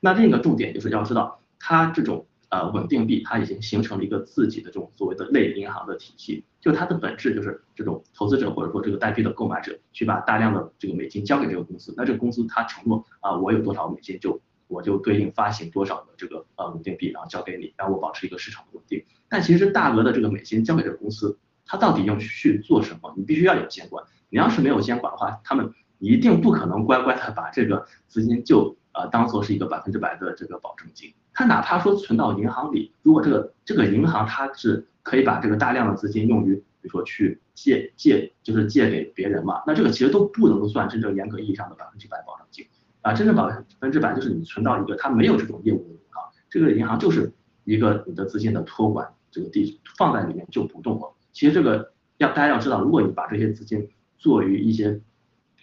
[0.00, 14.40] 那另一个重点就是要知道，它这种呃稳定币，它已经形成了一个自己的这种所谓的类银行的体系，就它的本质就是这种投资者或者说这个代币的购买者去把大量的这个美金交给这个公司，那这个公司它承诺啊我有多少美金就。
[14.68, 19.04] 我就对应发行多少的这个呃稳定币，然后交给你，然后我保持一个市场的稳定。
[19.28, 23.14] 但其实大额的这个美金交给这个公司，它到底要去做什么？
[23.16, 24.04] 你必须要有监管。
[24.28, 31.14] 你要是没有监管的话，他们一定不可能乖乖的把这个资金就呃当做是一个百分之百的这个保证金。
[31.38, 42.66] 他哪怕说存到银行里，如果这个这个银行它是可以把这个大量的资金用于，比如说去借借就是借给别人嘛，那这个其实都不能算真正严格意义上的百分之百保证金。
[43.02, 47.30] 啊，真正保百分之百就是你存到一个它没有这种业务的银行，这个银行就是
[47.64, 51.12] 一个你的资金的托管这个地放在里面就不动了。
[51.32, 54.98] 其实这个要大家要知道，如果你把这些资金做于一些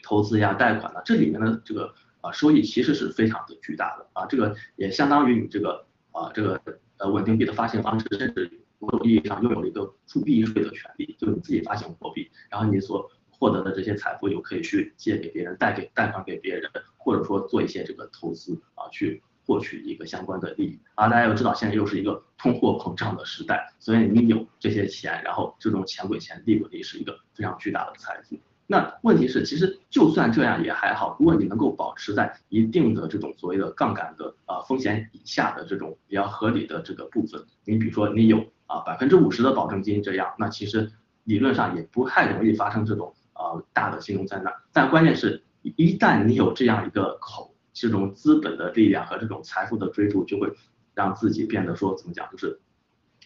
[0.03, 1.91] 投资呀、贷款呢，这里面的这个
[2.23, 6.59] 啊收益其实是非常的巨大的啊，这个也相当于你这个啊这个
[6.97, 8.49] 呃稳定币的发行方式，甚至
[8.79, 21.09] 某种意义上拥有了一个出币税的权利，就是你自己发行货币，然后你所获得的这些财富又可以去借给别人、贷给贷款给别人，或者说做一些这个投资啊，去获取一个相关的利益啊。
[21.09, 28.37] 大家要知道，现在又是一个通货膨胀的时代，所以你有这些钱，然后这种钱滚钱、利滚利是一个非常巨大的财富。
[28.67, 40.91] 那问题是，其实就算这样也还好，如果你能够保持在一定的这种所谓的杠杆的啊风险以下的这种比较合理的这个部分，你比如说你有啊百分之五十的保证金这样，那其实
[41.23, 43.13] 理论上也不太容易发生这种。
[43.35, 50.47] 呃，大的金融灾难，但关键是，一旦你有这样一个口，这种资本的力量和这种财富的追逐，就会
[50.93, 52.61] 让自己变得说怎么讲，就是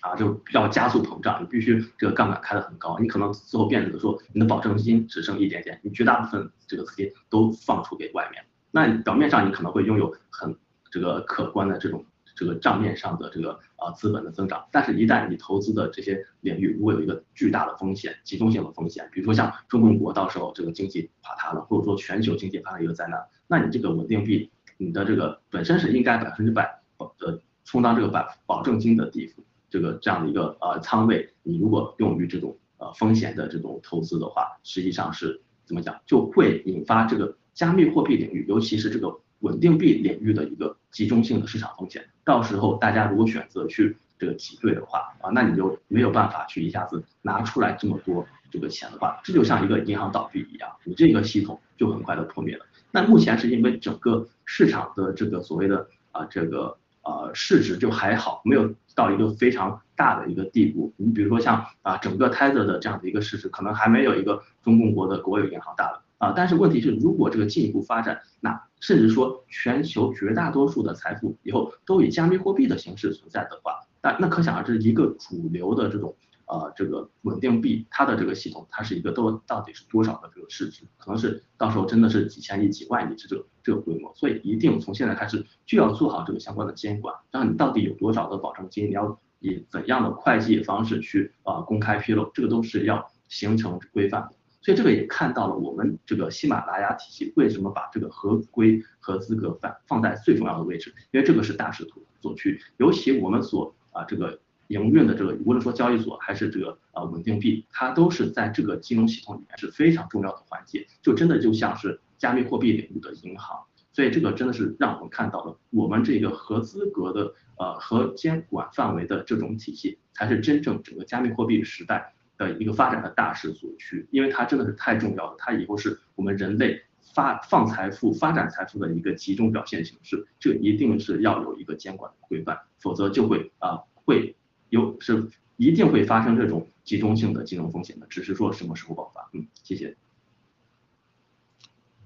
[0.08, 10.56] 啊，就要加速膨胀，你必须这个杠杆开得很高，你可能最后变得说你的保证金只剩一点点，你绝大部分这个资金都放出给外面，那表面上你可能会拥有很
[10.92, 12.06] 这个可观的这种。
[12.40, 39.20] 这个账面上的这个啊资本的增长，但是，一旦你投资的这些领域如果有一个巨大的风险、集中性的风险，比如说像中共国到时候这个经济垮塌了，或者说全球经济发生一个灾难，那你这个稳定币，你的这个本身是应该百分之百保的充当这个保保证金的地方，这个这样的一个呃仓位，你如果用于这种呃风险的这种投资的话，实际上是怎么讲，就会引发这个加密货币领域，尤其是这个。
[39.42, 52.66] 稳定币领域的一个集中性的市场风险，到时候大家如果选择去这个挤兑的话啊，那你就没有办法去一下子拿出来这么多这个钱的话，这就像一个银行倒闭一样，你这个系统就很快的破灭了。
[52.90, 56.76] 那目前是因为整个市场的这个所谓的啊这个
[57.08, 60.92] 呃市值就还好，没有到一个非常大的一个地步。
[60.98, 66.34] 你比如说像啊整个 Tether 的这样的一个市值，可能还没有一个中共国的国有银行大了啊。
[66.36, 76.14] 但是问题是，如果这个进一步发展，那甚至说全球绝大多数的财富以后都以加密货币的形式存在的话，那那可想而知，一个主流的这种。
[76.48, 80.86] 呃，这个稳定币它的这个系统，它是一个多到底是多少的这个市值？
[80.98, 94.30] 可能是到时候真的是几千亿、几万亿是这个这个规模，所以一定从现在开始就要做好这个相关的监管，让你到底有多少的保证金，你要以怎样的会计方式去啊公开披露，这个都是要形成规范的。
[94.62, 101.86] 所以这个也看到了我们这个喜马拉雅体系为什么把这个合规和资格放放在最重要的位置，因为这个是大势
[102.22, 104.40] 所趋，尤其我们所啊这个。
[104.68, 113.64] 营运的这个，无论说交易所还是这个呃稳定币，它都是在这个金融系统里面是非常重要的环节，就真的就像是加密货币领域的银行，
[113.94, 126.82] 所以这个真的是让我们看到了我们这个合资格的呃和监管范围的这种体系，才是真正整个加密货币时代的一个发展的大势所趋，因为它真的是太重要了，它以后是我们人类
[127.14, 134.36] 发放财富、发展财富的一个集中表现形式，这一定是要有一个监管的规范，否则就会啊会。
[134.70, 139.30] 有是一定会发生这种集中性的金融风险的，只是说什么时候爆发。
[139.34, 139.96] 嗯，谢谢。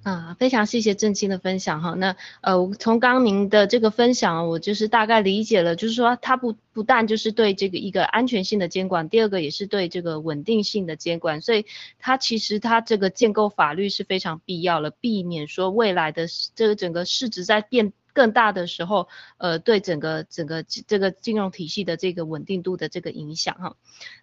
[0.03, 1.91] 啊，非常谢谢郑清的分享哈。
[1.91, 11.67] 那呃，从刚您的这个分享，我就是大概理解了，就是说它不不但就是对这个一个安全性的监管，第二个也是对这个稳定性的监管，所以
[11.99, 17.93] 它其实它这个建构法律是非常必要了，避免说未来的这个整个市值在变。
[18.13, 19.07] 更大的时候，
[19.37, 23.75] 呃，对整个整个这个金融体系的这个稳定度的这个影响哈，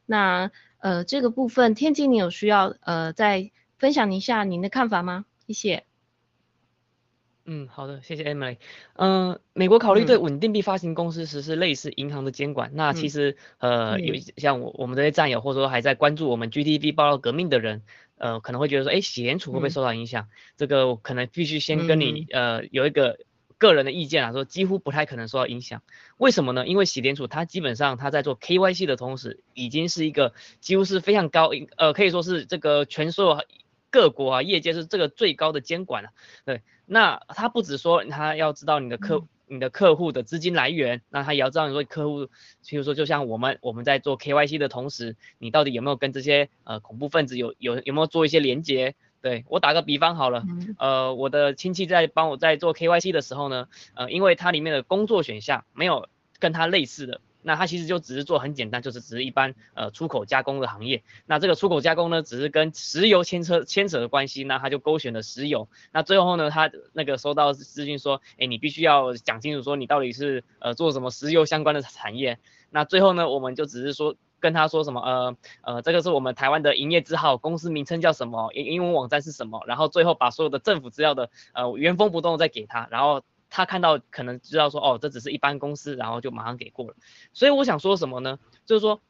[0.07, 5.25] 那呃这个部分天津你有需要呃再分享一下您的看法吗？
[5.47, 5.85] 谢谢。
[7.51, 8.59] 嗯，好的，谢谢 Emily。
[8.95, 17.83] 嗯，美国考虑对稳定币发行公司实施类似银行的监管，那其实呃有像我我们这些战友或者说还在关注我们 GDP 报道革命的人，
[18.19, 20.29] 呃可能会觉得说，哎，洗联储会不会受到影响？
[20.59, 23.19] 这个可能必须先跟你呃有一个。
[23.59, 25.83] 个人的意见啊，说几乎不太可能受到影响。
[26.17, 26.67] 为什么呢？
[26.67, 33.45] 因为洗联储它基本上它在做 KYC 的同时，已经是一个几乎是非常高，呃，可以说是这个全所有
[33.91, 36.11] 各国啊业界是这个最高的监管了。
[36.45, 42.27] 对，那它不止说它要知道你的客你的客户的资金来源，那它也要知道你说客户，
[42.65, 48.95] 譬如说就像我们我们在做 KYC 的同时，你到底有没有跟这些呃恐怖分子有有有没有做一些连接？
[49.21, 50.45] 对我打个比方好了，
[50.79, 56.09] 呃，我的亲戚在帮我在做 KYC 的时候呢，呃，因为它里面的工作选项没有
[56.39, 61.03] 跟它类似的，那他其实就只是做很简单，就是只是一般呃出口加工的行业。
[61.27, 65.69] 那这个出口加工呢，只是跟石油牵扯牵扯的关系，那他就勾选了石油。
[65.93, 72.39] 那最后呢，他那个收到资讯说，哎，你必须要讲清楚说你到底是呃做什么石油相关的产业。
[72.71, 74.15] 那最后呢，我们就只是说。
[74.41, 75.01] 跟他说什么？
[75.01, 78.53] 呃呃，这个是我们台湾的营业字号，公司名称叫什么？
[78.55, 79.63] 英英文网站是什么？
[79.67, 86.95] 然后最后把所有的政府资料的呃原封不动再给他，然后他看到可能知道说哦，这只是一般公司，然后就马上给过了。
[87.33, 88.39] 所以我想说什么呢？
[88.67, 89.01] 就是说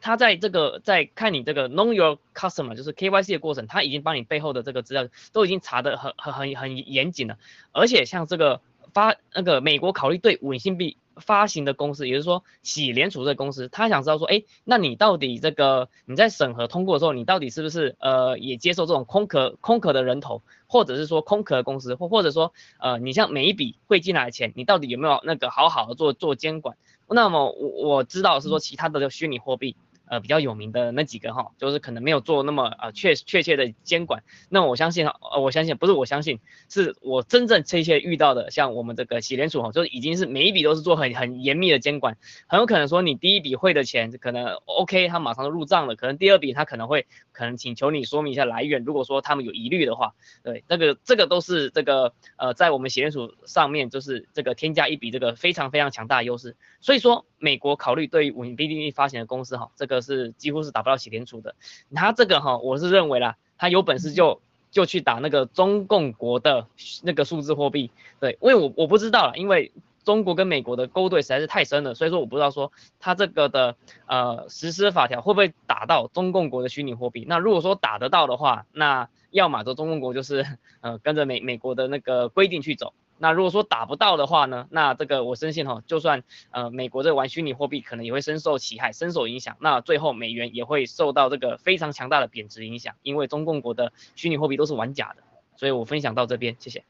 [0.00, 7.38] 他在这个在看你这个 know your customer，就是 KYC 的过程，他已经帮你背后的这个资料都已经查的很很很很严谨了，
[7.72, 8.60] 而且像这个
[8.92, 10.96] 发那个美国考虑对稳信币。
[11.16, 26.76] 发行的公司，也就是说，企联储这公司，他想知道说，哎，那你到底这个你在审核通过的时候，你到底是不是呃也接受这种空壳空壳的人头，或者是说空壳公司，或或者说呃你像每一笔汇进来的钱，你到底有没有那个好好的做做监管？
[27.08, 29.76] 那么我我知道是说其他的虚拟货币。
[30.08, 34.22] 呃，比较有名的那几个哈，就是可能没有做那么呃确确切的监管。
[34.48, 57.26] 那我相信，呃，我相信不是我相信，是我真正这些遇到的，像我们这个洗联储哈，就是已经是每一笔都是做很很严密的监管，很有可能说你第一笔汇的钱可能 OK，他马上就入账了，可能第二笔他可能会可能请求你说明一下来源，如果说他们有疑虑的话，对，这个这个都是这个呃在我们洗联储上面就是这个添加一笔这个非常非常强大的优势，所以说。
[57.38, 61.54] 美国考虑对于稳定币发行的公司哈，这个是几乎是打不到洗联储的。
[61.94, 64.40] 他这个哈，我是认为啦，他有本事就
[64.70, 66.66] 就去打那个中共国的
[67.02, 67.90] 那个数字货币。
[68.20, 69.72] 对，因为我我不知道了，因为
[70.04, 73.76] 中国跟美国的勾兑实在是太深了，所以说我不知道说他这个的
[74.06, 77.24] 呃实施法条会不会打到中共国的虚拟货币。
[77.28, 80.46] 那如果说打得到的话，那要么就中共国就是
[80.80, 82.92] 呃跟着美美国的那个规定去走。
[83.18, 84.66] 那如果说打不到的话呢？
[84.70, 89.56] 那这个我深信哈，就算呃美国这玩虚拟货币，可能也会深受其害、深受影响。
[89.60, 95.22] 那最后美元也会受到这个非常强大的贬值影响，因为中共国的虚拟货币都是玩假的。
[95.56, 96.84] 所以我分享到这边，谢谢。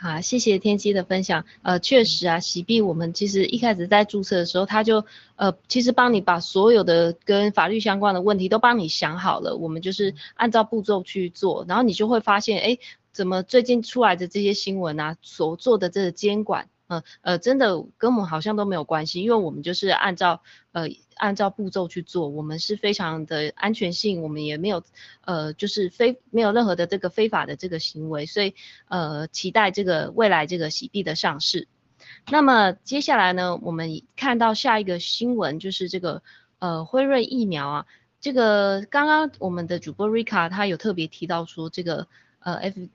[0.00, 1.44] 好，谢谢天机的分享。
[1.62, 12.78] 呃，确实啊，洗币我们其实一开始在注册的时候，他就呃，其实帮你把所有的跟法律相关的问题都帮你想好了，我们就是按照步骤去做，然后你就会发现，哎，
[13.18, 16.68] 怎么最近出来的这些新闻啊，所做的这个监管。
[16.86, 20.40] 呃呃，真的跟我们好像都没有关系，因为我们就是按照
[20.70, 24.84] 呃按照步骤去做，我们是非常的安全性，我们也没有
[25.22, 28.54] 呃就是非没有任何的这个非法的这个行为，所以
[28.86, 31.66] 呃期待这个未来这个洗币的上市。
[32.30, 36.22] 那么接下来呢，我们看到下一个新闻就是这个
[36.60, 37.86] 呃辉瑞疫苗啊，
[38.20, 42.06] 这个刚刚我们的主播 Rika 他有特别提到说这个
[42.38, 42.88] 呃 F。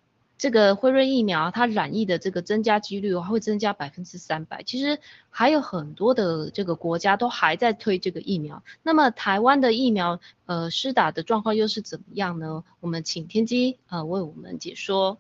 [0.43, 4.61] 这个辉瑞疫苗，它染疫的这个增加几率还会增加百分之三百。
[4.63, 8.61] 其实还有很多的这个国家都还在推这个疫苗。
[8.81, 12.65] 那么台湾的疫苗，呃，施打的状况又是怎么样呢？
[12.81, 15.17] 我们请天机呃为我们解说。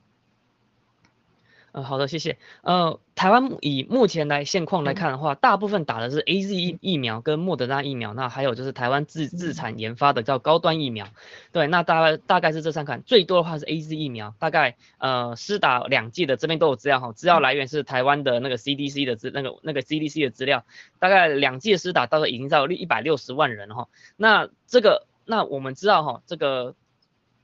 [1.73, 2.37] 呃，好的，谢谢。
[2.61, 11.07] 呃，台湾以目前来现况来看的话，大部分打的是 A Z 疫疫苗跟莫德纳疫苗，那还有就是台湾自自产研发的叫高端疫苗。
[11.51, 20.65] 对，那大概大概是这三款，最多的话是 A Z 疫苗，大概呃施打两剂的这边都有资料哈，资料来源是台湾的那个 C D C 的资那个那个 C D C 的资料，
[20.99, 23.87] 大概两剂的施打，到时候已经到一百六十万人哈。
[24.15, 26.75] 那这个那我们知道哈，这个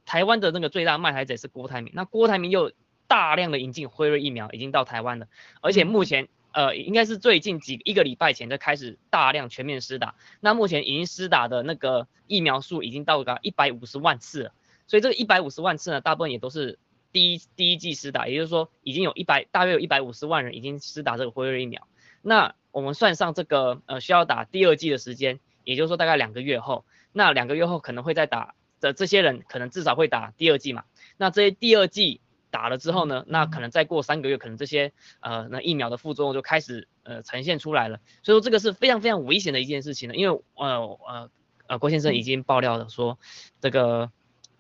[0.06, 2.72] 台湾的那个最大卖台者是郭台铭，那郭台铭又。
[3.10, 5.28] 大量的引进辉瑞疫苗已经到台湾了，
[5.62, 14.54] 而且目前呃应该是最近几一个礼拜前就开始大量全面施打，那目前已经施打的那个疫苗数已经到达一百五十万次了，
[14.86, 16.78] 所以这个一百五十万次呢，大部分也都是
[17.12, 21.88] 第一第一季施打，也就是说已经有一百大约有一百五十万人已经施打这个辉瑞疫苗，
[22.22, 30.84] 那我们算上这个呃需要打第二季的时间，也就是说大概两个月后，那两个月后可能会再打的这些人可能至少会打第二季嘛，
[31.18, 32.22] 那这些第二季。
[32.52, 38.00] 打了之后呢，那可能再过三个月，可能这些呃那疫苗的副作用就开始呃呈现出来了。
[38.24, 41.30] 所以说这个是非常非常危险的一件事情呢，因为呃呃
[41.68, 43.20] 呃郭先生已经爆料了说，
[43.62, 44.12] 这个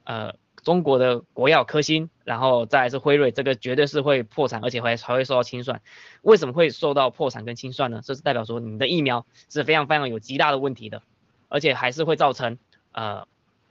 [0.04, 5.82] 呃中国的国药科兴，然后再是辉瑞，这个绝对是会破产，而且会还会受到清算。
[6.22, 8.02] 为什么会受到破产跟清算呢？
[8.04, 11.02] 这是代表说你的疫苗是非常非常有极大的问题的，
[11.48, 12.58] 而且还是会造成
[12.92, 13.28] 呃。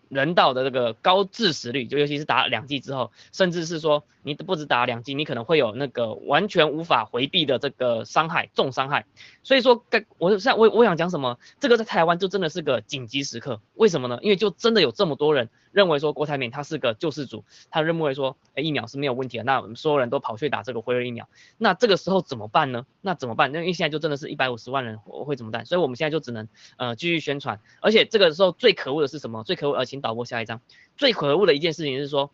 [0.09, 9.05] 人道的这个高致死率，就尤其是打两剂之后，甚至是说你不止打两剂，你可能会有那个完全无法回避的这个伤害，重伤害。
[9.43, 9.85] 所以说，
[10.19, 13.61] 我像我我想讲什么，这个在台湾就真的是个紧急时刻。
[13.75, 14.19] 为什么呢？
[14.23, 15.49] 因为就真的有这么多人
[15.79, 22.87] 认为说郭台铭他是个救世主，他认为说疫苗是没有问题的，那我们所有人都跑去打这个辉瑞疫苗，那这个时候怎么办呢？
[23.03, 23.55] 那怎么办？
[23.55, 25.67] 因为现在就真的是一百五十万人我会怎么办？
[25.67, 26.49] 所以我们现在就只能
[26.79, 29.45] 呃继续宣传，而且这个时候最可恶的是什么？
[29.45, 29.99] 最可恶呃，请。
[30.01, 30.61] 导播下一张，
[30.97, 32.31] 最可恶的一件事情是说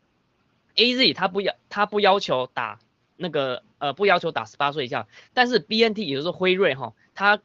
[0.75, 2.79] ，A Z 他不要他不要求打
[3.17, 7.41] 那个呃不要求打十八岁以下，但是 B N T 也就是说辉瑞哈，他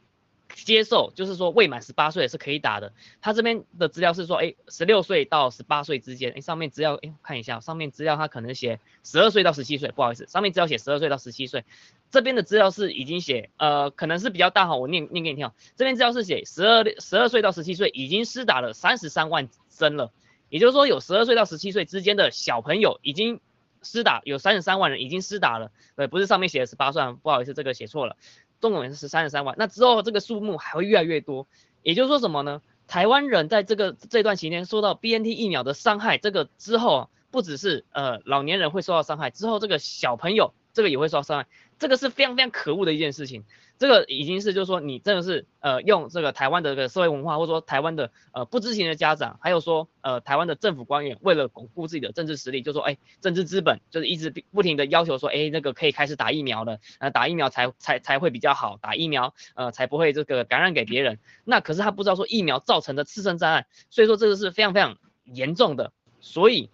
[0.54, 2.92] 接受就是说未满十八岁是可以打的。
[3.22, 11.66] 他这边的资料是说，哎，十六岁到十八岁之间，哎，上面资料哎看一下，上面资料他可能写十二岁到十七岁，不好意思，上面资料写十二岁到十七岁，
[12.12, 19.48] 这边的资料是已经写呃可能是比较大哈，我念念给你听，这边资料是写十二十二岁到十七岁已经施打了三十三万。
[19.80, 20.12] 针了，
[20.50, 23.40] 也就是说有十二岁到十七岁之间的小朋友已经
[23.82, 28.18] 施打，有三十三万人已经施打了，对，不是上面写的十八万，不好意思，这个写错了，
[28.60, 31.48] 中文是三十三万，那之后这个数目还会越来越多，
[31.84, 32.62] 也就是说什么呢？
[32.88, 43.44] 台湾人在这个这段期间受到 B N T 疫苗的伤害，这个之后不只是呃老年人会受到伤害，之后这个小朋友这个也会受到伤害，这个是非常非常可恶的一件事情。
[43.78, 61.20] 这个已经是，就是说，你真的是，呃，用这个台湾的这个社会文化，或者说台湾的呃不知情的家长，还有说，呃，台湾的政府官员，为了巩固自己的政治实力，就说，哎，政治资本就是一直不停的要求说，哎，那个可以开始打疫苗了，呃，打疫苗才才才会比较好，打疫苗，呃，才不会这个感染给别人。
[61.44, 66.70] 那可是他不知道说疫苗造成的次生障碍，所以说这个是非常非常严重的，所以。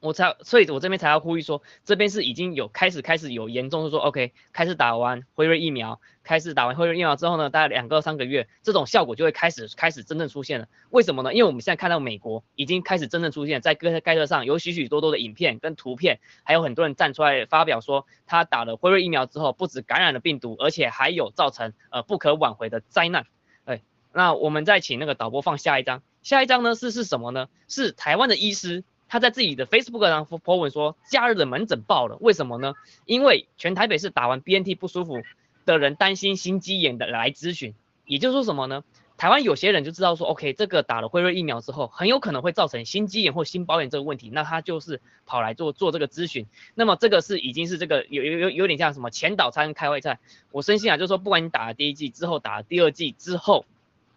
[0.00, 10.68] 我才，所以我这边才要呼吁说，这边是已经有开始开始有严重，是说 OK，开始打完辉瑞疫苗，开始打完辉瑞疫苗之后呢，大概两个三个月，这种效果就会开始开始真正出现了。
[10.90, 11.32] 为什么呢？
[11.32, 23.26] 因为我们现在看到美国已经开始真正出现在盖盖特上有许许多多的影片跟图片，还有很多人站出来发表说，他打了辉瑞疫苗之后，不止感染了病毒，而且还有造成呃不可挽回的灾难。
[23.64, 23.82] 哎，
[24.12, 27.48] 那我们再请那个导播放下一张，下一张呢是是什么呢？
[27.66, 28.84] 是台湾的医师。
[29.08, 32.74] 他在自己的 Facebook 上 po 文说，假日的门诊爆了，为什么呢？
[33.04, 35.22] 因为全台北市打完 BNT 不舒服
[35.64, 38.84] 的人担心心肌炎的来咨询，也就是说什么呢？
[39.16, 46.46] 台湾有些人就知道说，OK，这个打了辉瑞疫苗之后，很有可能会造成心肌炎或心包炎这个问题，那他就是跑来做做这个咨询。
[46.74, 50.18] 那么这个是已经是这个有有有有点像什么前导餐开胃菜。
[50.50, 53.64] 我深信啊，就是说不管你打了第一剂之后，打了第二剂之后，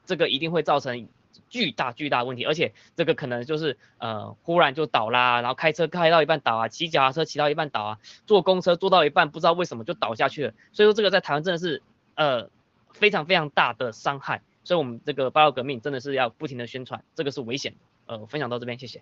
[0.06, 1.08] 这个一定会造成
[1.50, 10.54] 巨大巨大问题，而且这个可能就是呃忽然就倒啦，然后开车开到一半倒啊，骑脚踏车骑到一半倒啊，坐公车坐到一半不知道为什么就倒下去了。
[10.74, 11.82] 所以说这个在台湾真的是
[12.16, 12.50] 呃
[12.92, 14.42] 非常非常大的伤害。
[14.66, 17.78] 所以，我们这个八二革命真的是要不停的宣传，这个是危险的。
[18.06, 19.02] 呃，分享到这边，谢谢。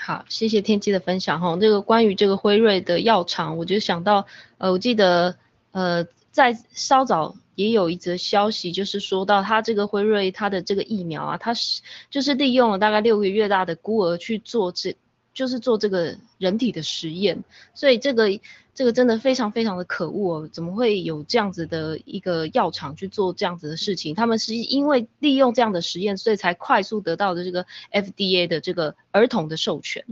[0.00, 1.56] 好，谢谢天机的分享哈。
[1.60, 4.26] 这个关于这个辉瑞的药厂，我就想到，
[4.58, 5.36] 呃，我记得，
[5.70, 14.96] 呃，在稍早也有一则消息，就是说到他这个辉瑞他的这个疫苗啊，他是就是利用了大概六个月大的孤儿去做这，
[15.34, 17.42] 就是做这个人体的实验，
[17.74, 18.28] 所以这个。
[18.72, 20.48] 这个真的非常非常的可恶哦！
[20.50, 24.14] 怎么会有这样子的一个药厂去做这样子的事情？
[24.14, 30.04] 他们是因为利用这样的实验，所以才快速得到的这个 FDA 的这个儿童的授权。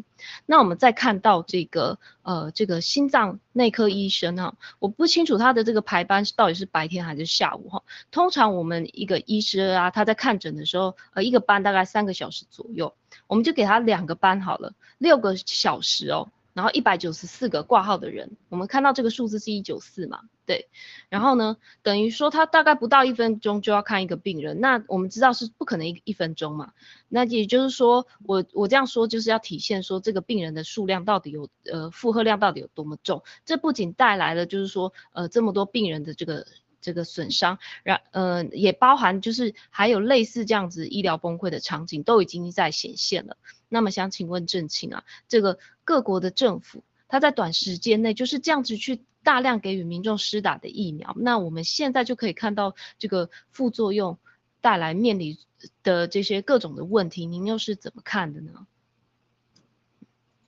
[0.44, 7.82] 那我们再看到这个呃这个心脏内科医生哈，我不清楚他的这个排班是到底是白天还是下午哈。
[8.10, 12.92] 通常我们一个医生啊，他在看诊的时候，呃一个班大概三个小时左右，
[13.28, 16.28] 我们就给他两个班好了，六个小时哦。
[16.58, 20.22] 然后一百九十四个挂号的人，我们看到这个数字是一九四嘛？
[20.44, 20.68] 对。
[21.08, 26.72] 然后呢，等于说他大概不到一分钟就要看一个病人，那我们知道是不可能一一分钟嘛？
[27.08, 33.22] 那也就是说，我我这样说就是要体现说这个病人的数量到底有呃负荷量到底有多么重。
[33.44, 36.44] 这不仅带来了就是说呃这么多病人的这个
[36.80, 43.36] 这个损伤，然呃也包含就是还有类似这样子医疗崩溃的场景都已经在显现了。
[43.68, 54.16] 那么想请问郑庆啊，这个各国的政府，他在短时间内就是这样子去大量给予民众施打的疫苗，那我们现在就可以看到这个副作用
[54.60, 55.36] 带来面临
[55.82, 58.66] 的这些各种的问题，您又是怎么看的呢？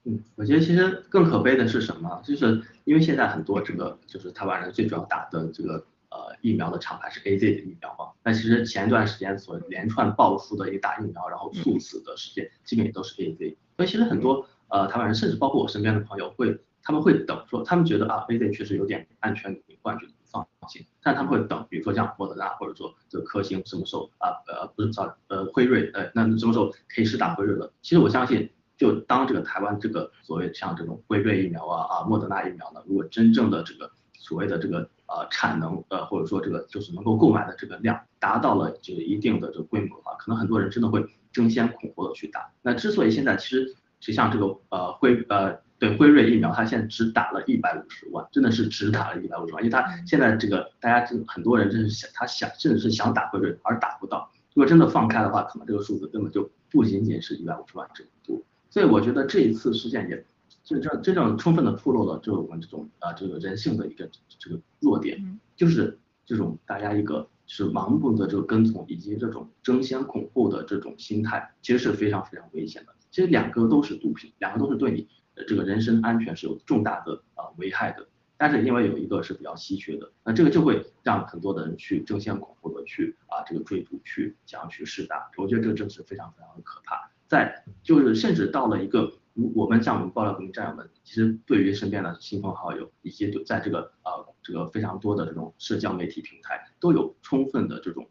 [0.05, 2.23] 嗯，我觉得其实更可悲的是什么？
[2.25, 5.85] 就是因为现在很多这个就是台湾人最主要打的这个。
[6.11, 8.11] 呃，疫苗的厂牌是 A Z 的疫苗嘛？
[8.25, 13.57] 那其实前一段时间所连串爆出的一打疫苗然后猝死的事件，基本也都是 A Z。
[13.77, 27.73] 所以其实很多呃台湾人，甚至包括我身边的朋友，会他们会等说，他们觉得啊 A Z 确实有点安全隐患，觉得放心，但他们会等，比如说像莫德纳或者说这个科兴什么时候啊呃不是早呃辉瑞呃那什么时候可以试打辉瑞了？
[27.83, 42.49] 其实我相信，就当这个台湾这个所谓像这种辉瑞疫苗啊啊莫德纳疫苗呢，如果真正的这个所谓的这个呃，产能呃，或者说这个就是能够购买的这个量达到了这个一定的这个规模的话，可能很多人真的会争先恐后的去打。
[42.63, 54.31] 那之所以现在其实就像这个呃辉呃对辉瑞疫苗，它现在只打了一百五十万，真的是只打了一百五十万，因为它现在这个大家真很多人真是想他想甚至是想打辉瑞而打不到。
[54.55, 58.41] 如果真的放开的话，可能这个数字根本就不仅仅是一百五十万这么多。
[58.69, 60.25] 所以我觉得这一次事件也。
[60.71, 64.09] 真正真正充分的透露了，就是我们这种啊这个人性的一个
[64.39, 72.95] 这个弱点，就是这种大家一个是盲目的这个跟从，以及这种争先恐后的这种心态，其实是非常非常危险的。
[73.11, 75.09] 其实两个都是毒品，两个都是对你
[75.49, 78.07] 这个人身安全是有重大的啊危害的。
[78.37, 85.29] 但是因为有一个是比较稀缺的，那这个就会让很多的人去争先恐后的去啊这个追逐，去想要去试打。
[85.37, 87.11] 我觉得这个真是非常非常的可怕。
[87.27, 89.13] 在就是甚至到了一个。
[89.55, 98.09] 我们像我们爆料革命战友们，其实对于身边的亲朋好友，以及就在这个呃这个非常多的这种社交媒体平台，都有充分的这种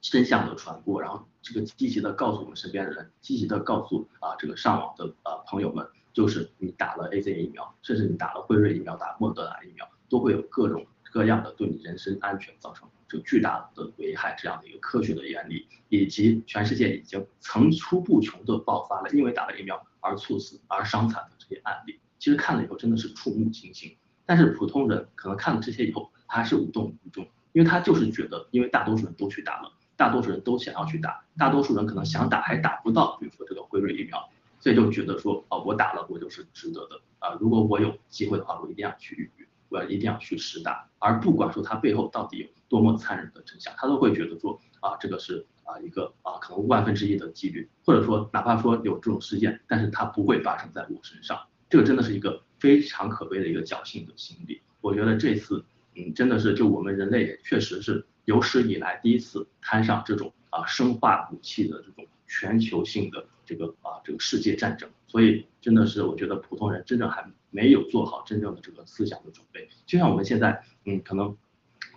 [0.00, 19.86] 真相的传播，然后这个积极的告诉我们身边的人，积极的告诉啊这个上网的呃朋友们，就是你打了 A Z 疫苗，甚至你打了辉瑞疫苗，打莫德纳疫苗，都会有各种各样的对你人身安全造成这个巨大的危害这样的一个科学的原理，以及全世界已经层出不穷的爆发了，因为打了疫苗。
[20.04, 23.96] 而猝死而伤残的这些案例，其实看了以后真的是触目惊心。
[24.26, 37.38] 但是普通人可能看了这些以后，还是无动于衷，因为他就是觉得，因为大多数人都去打了，大多数人都想要去打，大多数人可能想打还打不到，比如说这个辉瑞疫苗，所以就觉得说，哦，我打了，我就是值得的啊。
[37.40, 40.88] 如果我有机会的话，我一定要去预约，我要一定要去实打。
[40.98, 45.44] 而不管说它背后到底有多么残忍的真相，他都会觉得说，啊，这个是。
[45.64, 51.38] 啊，一个啊，可能万分之一的几率，或者说哪怕说有这种事件，但是它不会发生在我身上，
[51.70, 54.60] 这个真的是一个非常可悲的一个侥幸的心理。
[54.80, 55.64] 我觉得这次，
[55.94, 69.68] 嗯，真的是就我们人类确实是有史以来第一次摊上这种啊生化武器的这种全球性的这个啊这个世界战争，所以真的是我觉得普通人真正还没有做好真正的这个思想的准备。
[69.86, 71.36] 就像我们现在，嗯，可能。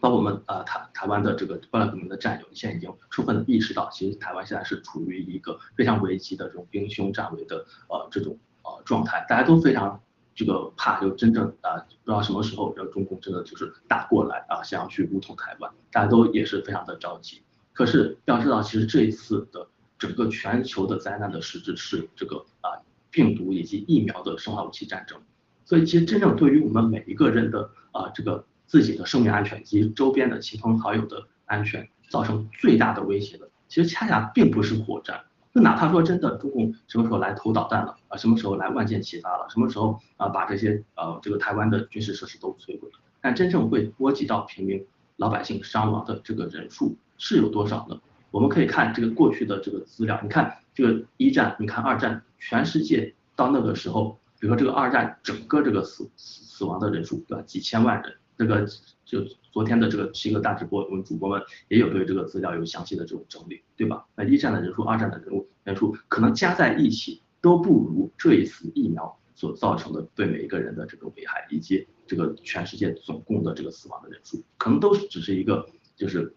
[0.05, 9.99] 包括我们呃台台湾的这个爆料革命的战友，现在已经充分的意识到，其实台湾现在是处于一个非常危机的这种兵凶战危的呃这种呃状态，大家都非常
[10.35, 17.41] 这个怕，就真正啊不知道什么时候这中共真的就是打过来啊，想要去武统台湾，大家都也是非常的着急。
[17.73, 22.77] 可是要知道，其实这一次的整个全球的灾难的实质是这个啊
[23.09, 25.19] 病毒以及疫苗的生化武器战争，
[25.63, 28.45] 所以其实真正对于我们每一个人的啊这个。
[28.67, 35.21] 自己的生命安全及周边的亲朋好友的安全造成最大的威胁的，其实恰恰并不是火战。
[35.53, 38.17] 就哪怕说真的，中共什么时候来投导弹了啊？
[38.17, 39.47] 什么时候来万箭齐发了？
[39.49, 42.99] 什么时候啊把这些呃这个台湾的军事设施都摧毁了？
[43.21, 44.85] 但真正会波及到平民
[45.15, 47.97] 老百姓伤亡的这个人数是有多少呢？
[48.31, 57.43] 我们可以看这个过去的这个资料，你看这个一战，你看二战，全世界到那个时候，比如说这个二战整个这个死死死亡的人数对吧？
[57.47, 58.13] 几千万人。
[58.37, 58.67] 这个
[59.05, 64.05] 就昨天的这个七个大直播，我们主播们也有对这个资料有详细的这种整理，对吧？
[64.15, 75.65] 那一战的人数、二战的人物人数，可能加在一起都不如这一次疫苗所造成的对每一个人的这个危害，以及这个全世界总共的这个死亡的人数，可能都只是一个
[75.95, 76.35] 就是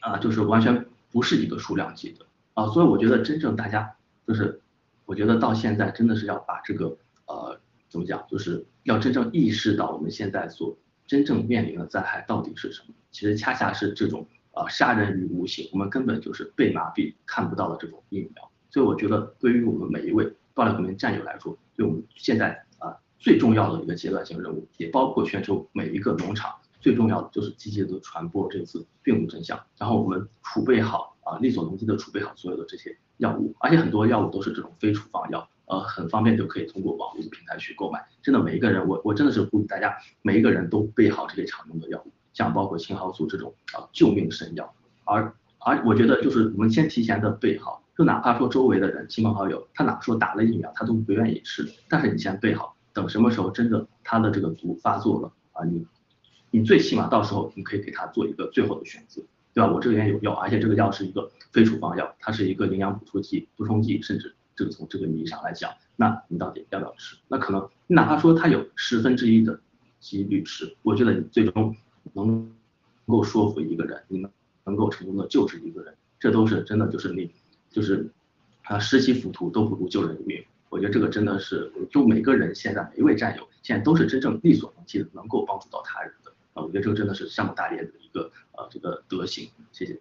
[0.00, 2.66] 啊，就是完全不是一个数量级的啊。
[2.68, 4.60] 所以我觉得真正大家就是，
[5.06, 7.58] 我觉得到现在真的是要把这个呃
[7.88, 10.76] 怎么讲，就是要真正意识到我们现在所
[11.12, 12.94] 真正面临的灾害到底是什么？
[13.10, 18.50] 其实恰恰是这种呃杀人于无形，我们根本就是被麻痹看不到的这种疫苗。
[18.70, 26.50] 所以我觉得对于我们每一位爆料革命战友来说，对我们现在啊最重要的一个阶段性任务，也包括全球每一个农场，
[26.80, 35.46] 最重要的就是积极的传播这次病毒真相，然后我们储备好啊力所能及的储备好所有的这些药物，而且很多药物都是这种非处方药。
[35.72, 38.04] 呃，很方便就可以通过网络的平台去购买。
[38.22, 44.74] 真的，每一个人，我我真的是呼吁大家，每一个人都备好这些常用的药物，像包括青蒿素这种啊救命神药。
[45.04, 55.86] 而而我觉得就是我们先提前的备好，就哪怕说周围的人亲朋好友，他哪怕说打了疫苗他都不愿意吃，但是你先备好，等什么时候真的他的这个毒发作了啊，你
[56.50, 59.22] 你最起码到时候你可以给他做一个最后的选择，
[59.54, 59.72] 对吧？
[59.72, 64.34] 我这边有药，而且这个药是一个非处方药，它是一个营养补充剂、补充剂，甚至。
[64.54, 67.16] 这个从这个意义上来讲，那你到底要不要吃？
[67.28, 69.60] 那可能哪怕说它有十分之一的
[70.00, 71.74] 几率吃，我觉得你最终
[72.12, 72.52] 能
[73.06, 74.30] 够说服一个人，你能
[74.64, 77.30] 能够成功的救治一个人，这都是真的，就是你
[77.70, 78.10] 就是
[78.64, 80.44] 啊，失其浮屠都不如救人一命。
[80.68, 86.62] 我觉得这个真的是，就每个人现在每一位战友现在都是真正力所能及的，能够帮助到他人的啊。
[86.62, 89.50] 我觉得这个真的是项目大业的一个呃这个德行。
[89.70, 90.00] 谢谢。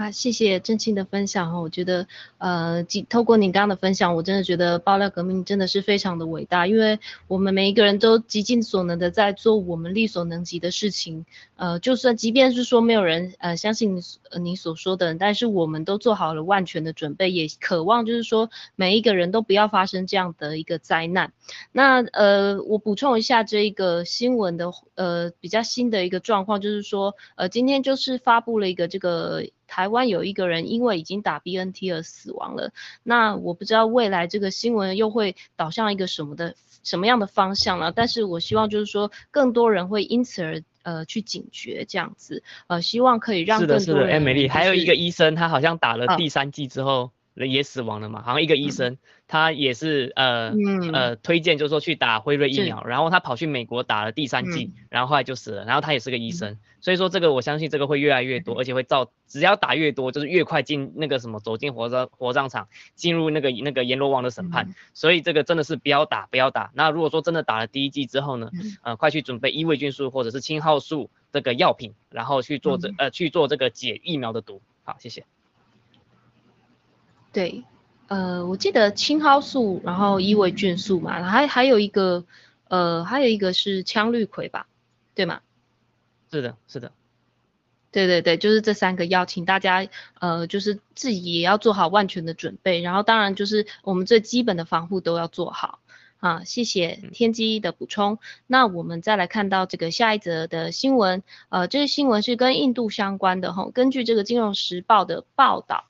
[0.00, 2.06] 啊，谢谢郑庆的分享哈，我觉得，
[2.38, 6.98] 呃，透过你刚刚的分享，我真的觉得爆料革命真的是非常的伟大，因为
[7.28, 11.26] 我们每一个人都极尽所能的在做我们力所能及的事情，
[11.56, 21.34] 呃，就算即便是说没有人呃相信你呃你所说的，但是我们都做好了万全的准备，也渴望就是说每一个人都不要发生这样的一个灾难。
[21.72, 29.44] 那呃，我补充一下这一个新闻的呃比较新的一个状况，就是说呃今天就是发布了一个这个。
[29.70, 32.72] 台湾有一个人因为已经打 BNT 而死亡了，
[33.04, 37.92] 那我不知道未来这个新闻又会导向一个什么的什么样的方向呢？
[37.94, 43.84] 但是我希望就是说更多人会因此而呃去警觉这样子，呃希望可以让更多人。
[43.84, 47.50] 是的，是的，哎，美丽，还有一个医生，他好像打了第三剂之后人。
[47.52, 48.22] 也死亡了嘛？
[48.22, 48.98] 好像一个医生，
[49.30, 50.52] 他也是呃
[50.92, 55.64] 呃推荐，就是说去打辉瑞疫苗，然后他跑去美国打了第三剂，然后后来就死了。
[55.64, 62.66] 然后他也是个医生，所以说这个我相信这个会越来越多，而且会造，只要打越多，就是越快进那个什么走进火葬火葬场，
[62.96, 64.74] 进入那个那个阎罗王的审判。
[64.94, 66.72] 所以这个真的是不要打，不要打。
[66.74, 68.50] 那如果说真的打了第一剂之后呢，
[68.82, 74.60] 呃，快去准备伊维菌素或者是青蒿素这个药品，然后去做这呃去做这个解疫苗的毒。
[74.82, 75.24] 好，谢谢。
[77.32, 77.62] 对，
[78.10, 82.24] 呃，我记得青蒿素，然后伊维菌素嘛，还还有一个，
[82.66, 84.66] 呃，还有一个是羟氯喹吧，
[85.14, 85.42] 对吗？
[86.32, 86.90] 是的，是的，
[87.92, 89.86] 对对对，就是这三个药，请大家，
[90.18, 95.78] 呃，就是自己也要做好万全的准备，然后当然就是我们最基本的防护都要做好
[96.18, 96.42] 啊。
[96.42, 105.84] 谢谢天机的补充，那我们再来看到这个下一则的新闻，呃，这个新闻是跟印度相关的哈，根据这个金融时报的报道。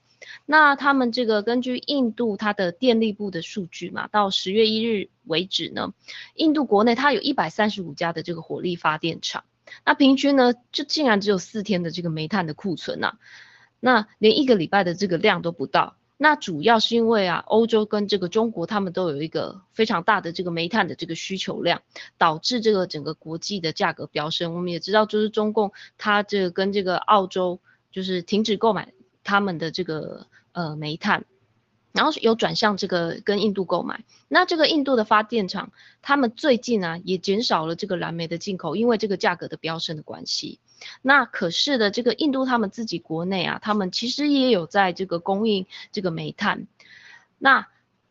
[0.46, 5.92] 那他们这个根据印度它的电力部的数据嘛，到十月一日为止呢，
[6.34, 9.44] 印度国内它有一百三十五家的这个火力发电厂，
[9.84, 13.18] 那平均呢就竟然只有四天的这个煤炭的库存呐，
[13.80, 21.82] 那连一个礼拜的这个量都不到，那主要是因为啊，欧洲跟这个中国他们都有一个非常大的这个煤炭的这个需求量，
[22.18, 24.54] 导致这个整个国际的价格飙升。
[24.54, 27.58] 我们也知道，就是中共它这个跟这个澳洲
[27.90, 28.92] 就是停止购买
[29.30, 31.24] 他们的这个呃煤炭。
[31.92, 35.72] 然后有转向这个跟印度购买，那这个印度的发电厂，
[36.02, 40.60] 他们最近啊也减少了这个蓝煤的进口，因为这个价格的飙升的关系。
[41.02, 46.66] 那可是的，这个印度他们自己国内啊，他们其实也有在这个供应这个煤炭，
[47.38, 47.66] 那。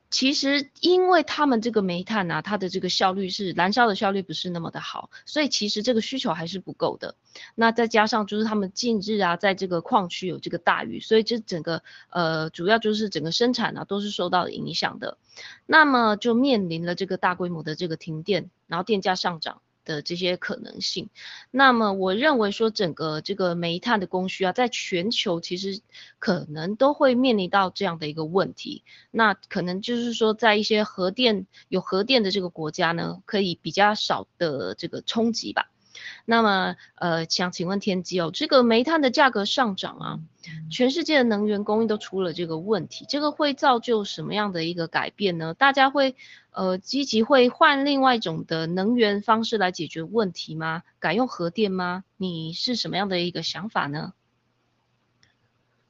[0.09, 7.15] 其实，因为他们这个煤炭啊，它的这个效率是燃烧的效率不是那么的好，所以其实这个需求还是不够的。
[7.53, 15.19] 那再加上就是他们近日啊，在这个矿区有这个大雨，所以这整个呃主要就是整个生产呢都是受到影响的。
[15.67, 19.61] 那么就面临了这个大规模的这个停电，然后电价上涨。
[19.89, 21.09] 的这些可能性，
[21.49, 25.81] 那么我认为说整个这个煤炭的供需啊，在全球其实
[26.19, 35.71] 可能都会面临到这样的一个问题，那可能就是说在一些核电有核电的这个国家呢，可以比较少的这个冲击吧。
[36.25, 40.19] 那么，呃，想请问天机哦，这个煤炭的价格上涨啊，
[40.69, 45.53] 全世界的能源供应都出了这个问题，这个会造就什么样的一个改变呢？
[45.53, 46.15] 大家会，
[46.51, 50.83] 呃，积极会换另外一种的能源方式来解决问题吗？
[50.99, 52.03] 改用核电吗？
[52.17, 54.13] 你是什么样的一个想法呢？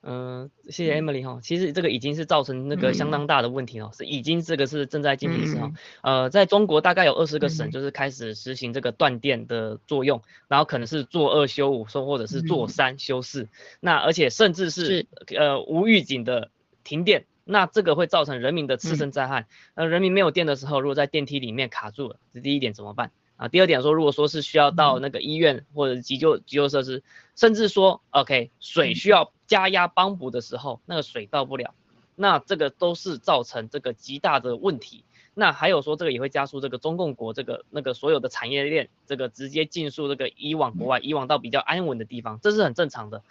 [0.02, 5.72] 嗯，谢谢 Emily 哈，其实这个已经是造成那个相当大的问题了，是已经这个是正在进行时候，
[6.02, 13.50] 呃，在中国大概有二十个省就是开始实行这个断电的作用，然后可能是做二休五，说或者是做三休四，
[13.82, 15.06] 那而且甚至是
[15.38, 16.50] 呃无预警的
[16.86, 23.12] 停电，那这个会造成人民的次生灾害，呃人民没有电的时候，如果在电梯里面卡住了，这第一点怎么办？
[23.40, 27.02] 啊，第二点说，如果说是需要到那个医院或者急救急救设施，
[27.38, 31.74] 甚至说，OK，水需要加压帮补的时候，那个水到不了，
[32.16, 35.06] 那这个都是造成这个极大的问题。
[35.36, 43.24] 那还有说，这个也会加速这个中共国这个那个所有的产业链，这个直接进入这个以往国外，以往到比较安稳的地方，这是很正常的。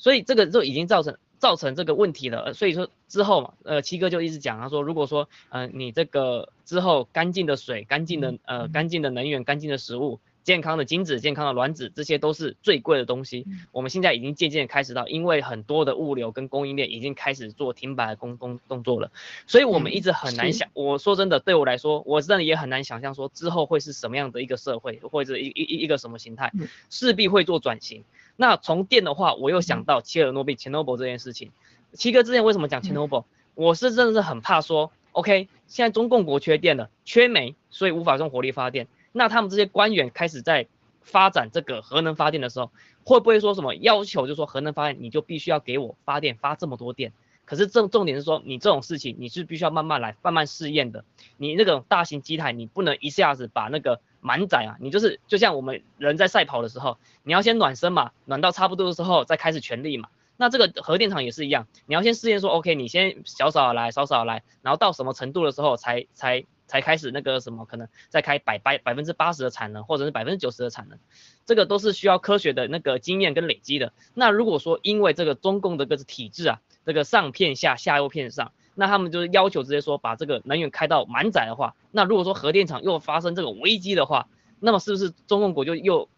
[0.00, 1.16] 所以这个就已经造成。
[1.40, 13.46] 造成这个问题了，所以说之后嘛，呃，七哥就一直讲，他说如果说，呃，你这个之后干净的水、干净的呃、干净的能源、干净的食物、健康的精子、健康的卵子，这些都是最贵的东西。
[13.72, 19.10] 我们现在已经渐渐开始到，因为很多的物流跟供应链已经开始做停摆的工工动作了，
[19.46, 20.68] 所以我们一直很难想。
[20.74, 26.52] 我说真的，对我来说，我真的也很难想象说之后会是什么样的一个社会，或者一一一一个什么形态，
[26.90, 28.04] 势必会做转型。
[28.40, 31.52] 那从电的话，我又想到切尔诺贝切诺伯这件事情。
[31.92, 33.26] 七哥之前为什么讲切诺伯？
[33.54, 38.88] 我是真的是很怕说，OK，现在中共国缺电了，缺煤，所以无法用火力发电。
[39.12, 40.66] 那他们这些官员开始在
[41.02, 42.72] 发展这个核能发电的时候，
[43.04, 47.12] 会不会说什么要求，就说核能发电你就必须要给我发电，发这么多电？
[47.44, 51.04] 可是重重点是说，你这种事情你是必须要慢慢来，慢慢试验的。
[51.36, 60.08] 你那种大型机台，你不能一下子把那个满载啊，你就是就像我们人在赛跑的时候，你要先暖身嘛，暖到差不多的时候再开始全力嘛。
[60.36, 70.98] 那这个核电厂也是一样，你要先试验说，OK，你先少少来，少少来，然后到什么程度的时候才才才开始那个什么，可能再开百百百分之八十的产能，或者是百分之九十的产能，
[71.44, 73.92] 这个都是需要科学的那个经验跟累积的。
[74.14, 76.60] 那如果说因为这个中共的个体制啊。
[76.82, 84.26] 这个上片下下又片上，那他们就是要求直接说把这个能源开到满载的话，那如果说核电厂又发生这个危机的话，
[84.58, 86.08] 那么是不是中共国就又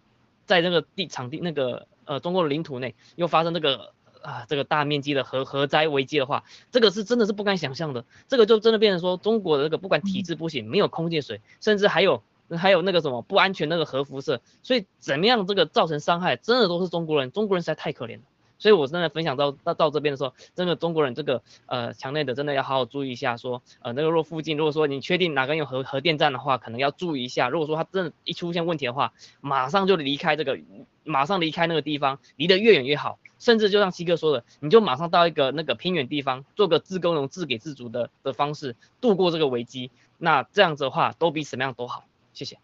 [0.46, 3.90] 在那个地场地那个呃中国的领土内又发生这个
[4.22, 12.22] 啊这个大面积的核核灾危机的话，这个是真的是不敢想象的，这个就真的变成说中国的这个不管体制不行，没有空气水，甚至还有
[12.56, 18.22] 还有那个什么不安全那个核辐射，所以怎么样这个造成伤害，真的都是中国人，中国人实在太可怜了。
[18.62, 27.48] 所以，我真的分享到到到这边的时候，真的中国人这个呃墙内的真的要好好注意一下，说呃那个若附近如果说你确定哪个有核核电站的话，可能要注意一下。
[27.48, 30.56] 如果说它真的一出现问题的话，马上就离开这个，
[31.02, 33.18] 马上离开那个地方，离得越远越好。
[33.40, 39.90] 甚至就像七哥说的，你就马上到一个那个偏远地方，做个自耕农自给自足的的方式度过这个危机。
[40.18, 42.04] 那这样子的话，都比什么样都好。
[42.32, 42.58] 谢谢。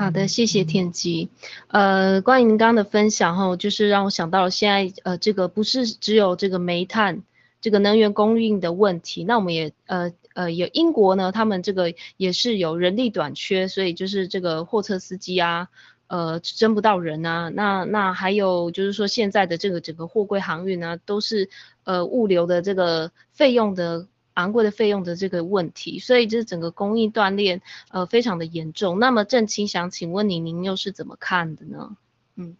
[0.00, 1.28] 好的，谢谢天机。
[1.68, 7.22] 呃，关于您刚刚的分享哈，就是让我想到了现在呃，这个不是只有这个煤炭
[7.60, 15.68] 这个能源供应的问题，那我们也呃呃有英国呢，他们这个也是有人力短缺，所以就是这个货车司机啊，
[16.06, 21.50] 呃征不到人啊，那那还有就是说现在的这个整个货柜航运呢，都是
[21.84, 24.06] 呃物流的这个费用的。
[24.34, 27.60] 昂贵的费用的这个问题，所以这整个供应断裂，
[27.90, 28.98] 呃，非常的严重。
[28.98, 31.96] 那么郑清想请问您，您又是怎么看的呢？
[32.36, 32.56] 嗯，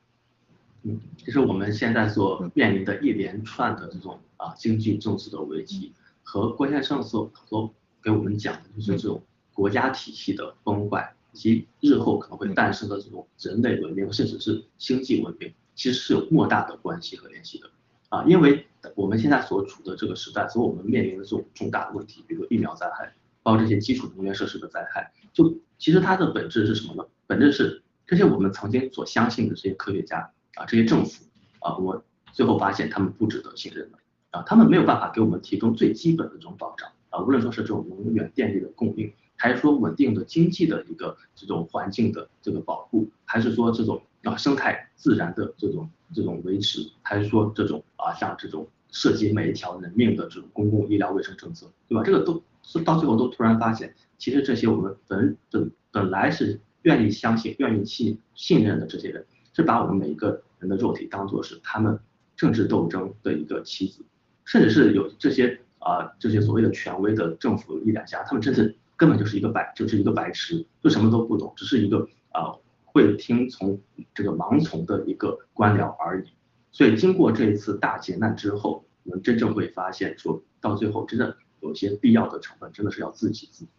[0.83, 5.93] 嗯，其实我们现在所面临的一连串的这种啊经济政策的危机，
[6.23, 9.23] 和郭先生所所给我们讲的就是这种
[9.55, 17.71] 国家体系的崩坏，以及日后可能会诞生的这种人类文明，甚至是星际文明，其实是有莫大的关系和联系的。
[18.11, 27.09] 啊，因为我们现在所处的这个时代，所以我们面临的这种重大的问题，比如疫苗灾害，包括这些基础能源设施的灾害，就其实它的本质是什么呢？
[27.27, 30.31] 本质是这些我们曾经所相信的这些科学家。
[30.57, 31.25] 啊，这些政府
[31.61, 32.03] 啊，我
[32.33, 33.99] 最后发现他们不值得信任的
[34.33, 52.03] 啊，他们没有办法给我们提供最基本的这种保障啊，无论说是这种能源电力的供应，还是说稳定的经济的一个这种环境的这个保护，还是说这种啊生态自然的这种这种维持，还是说这种啊像这种涉及每一条人命的这种公共医疗卫生政策，对吧？
[52.03, 59.25] 这个都是到最后都突然发现，其实这些我们本本本来是愿意相信、愿意信信任的这些人。
[59.53, 61.99] 是把我们每一个人的肉体当做是他们
[62.37, 64.05] 政治斗争的一个棋子，
[64.45, 72.55] 甚至是有这些啊这些所谓的权威的政府力量家，他们真的根本就是一个白就是一个白痴，就什么都不懂，只是一个啊
[72.93, 73.80] 会听从
[74.14, 76.28] 这个盲从的一个官僚而已。
[76.72, 83.70] 所以经过这一次大劫难之后，我们真正会发现，说到最后真的有些必要的成分真的是要自给自足，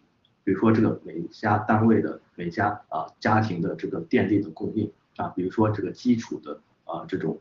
[0.43, 4.91] 比如说这个每家单位的每家啊家庭的这个电力的供应。
[5.18, 7.38] 啊，比如说这个基础的啊这种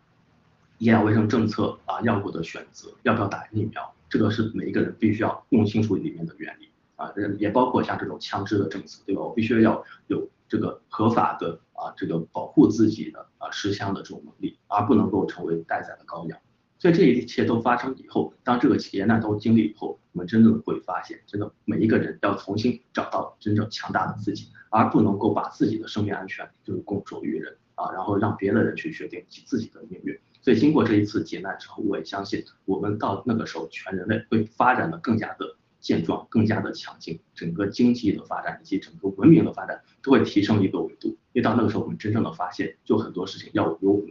[0.78, 9.22] 医疗卫生政策啊，药物的选择，要不要打疫苗，这个是每一个人必须要弄清楚里面的原理啊，也包括像这种枪支的政策，对吧？
[9.22, 16.38] 我必须要有这个合法的啊这个保护自己的啊持枪的这种能力，而不能够成为待宰的羔羊。
[16.78, 27.57] 所以这一切都发生以后，当这个企业难都经历以后，我们真正会发现，真的每一个人要重新找到真正强大的自己，而不能够把自己的生命安全就是拱手于人。
[27.76, 30.14] 啊，然后让别的人去决定自己的命运。
[30.42, 41.08] 所以经过这一次劫难之后，我也相信我们到那个时候，全人类会发展的更加的健壮，更加的强劲，整个经济的发展以及整个文明的发展都会提升一个维度。
[41.32, 44.06] 因为到那个时候，我们真正的发现，就很多事情要由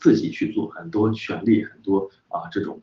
[0.00, 2.82] 自己去做，很多权利，很多啊这种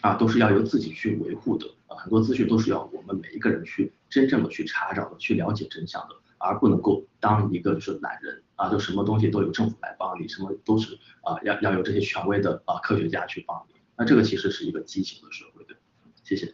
[0.00, 6.16] 啊都是要由自己去维护的啊，很多资讯都是要我们每一个人去真正的去查找的，去了解真相的。
[6.44, 15.76] 而不能够当一个就是懒人啊，就什么东西都由政府来帮你，什么都是啊要要有这些权威的啊科学家去帮你，那这个其实是一个畸形的社会的。
[16.24, 16.52] 谢谢。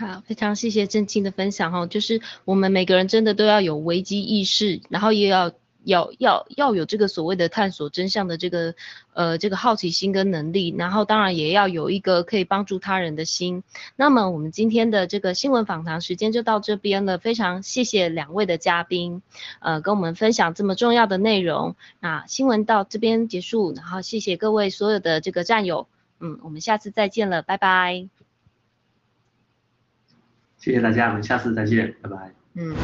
[0.00, 5.52] 好，非常谢谢郑清的分享哈，就是我们每个人真的都要有危机意识，然后也要。
[5.82, 8.74] 要要要有这个所谓的探索真相的这个
[9.14, 13.62] 呃这个好奇心跟能力，然后当然也要有一个可以帮助他人的心。
[13.96, 19.22] 那么我们今天的这个新闻访谈时间就到这边了，非常谢谢两位的嘉宾，
[19.60, 21.74] 呃跟我们分享这么重要的内容。
[21.98, 25.88] 那新闻到这边结束，然后谢谢各位所有的这个战友，
[26.20, 28.19] 嗯，我们下次再见了，拜拜。
[30.60, 32.16] 谢谢大家，我们下次再见，拜拜。
[32.54, 32.76] 嗯。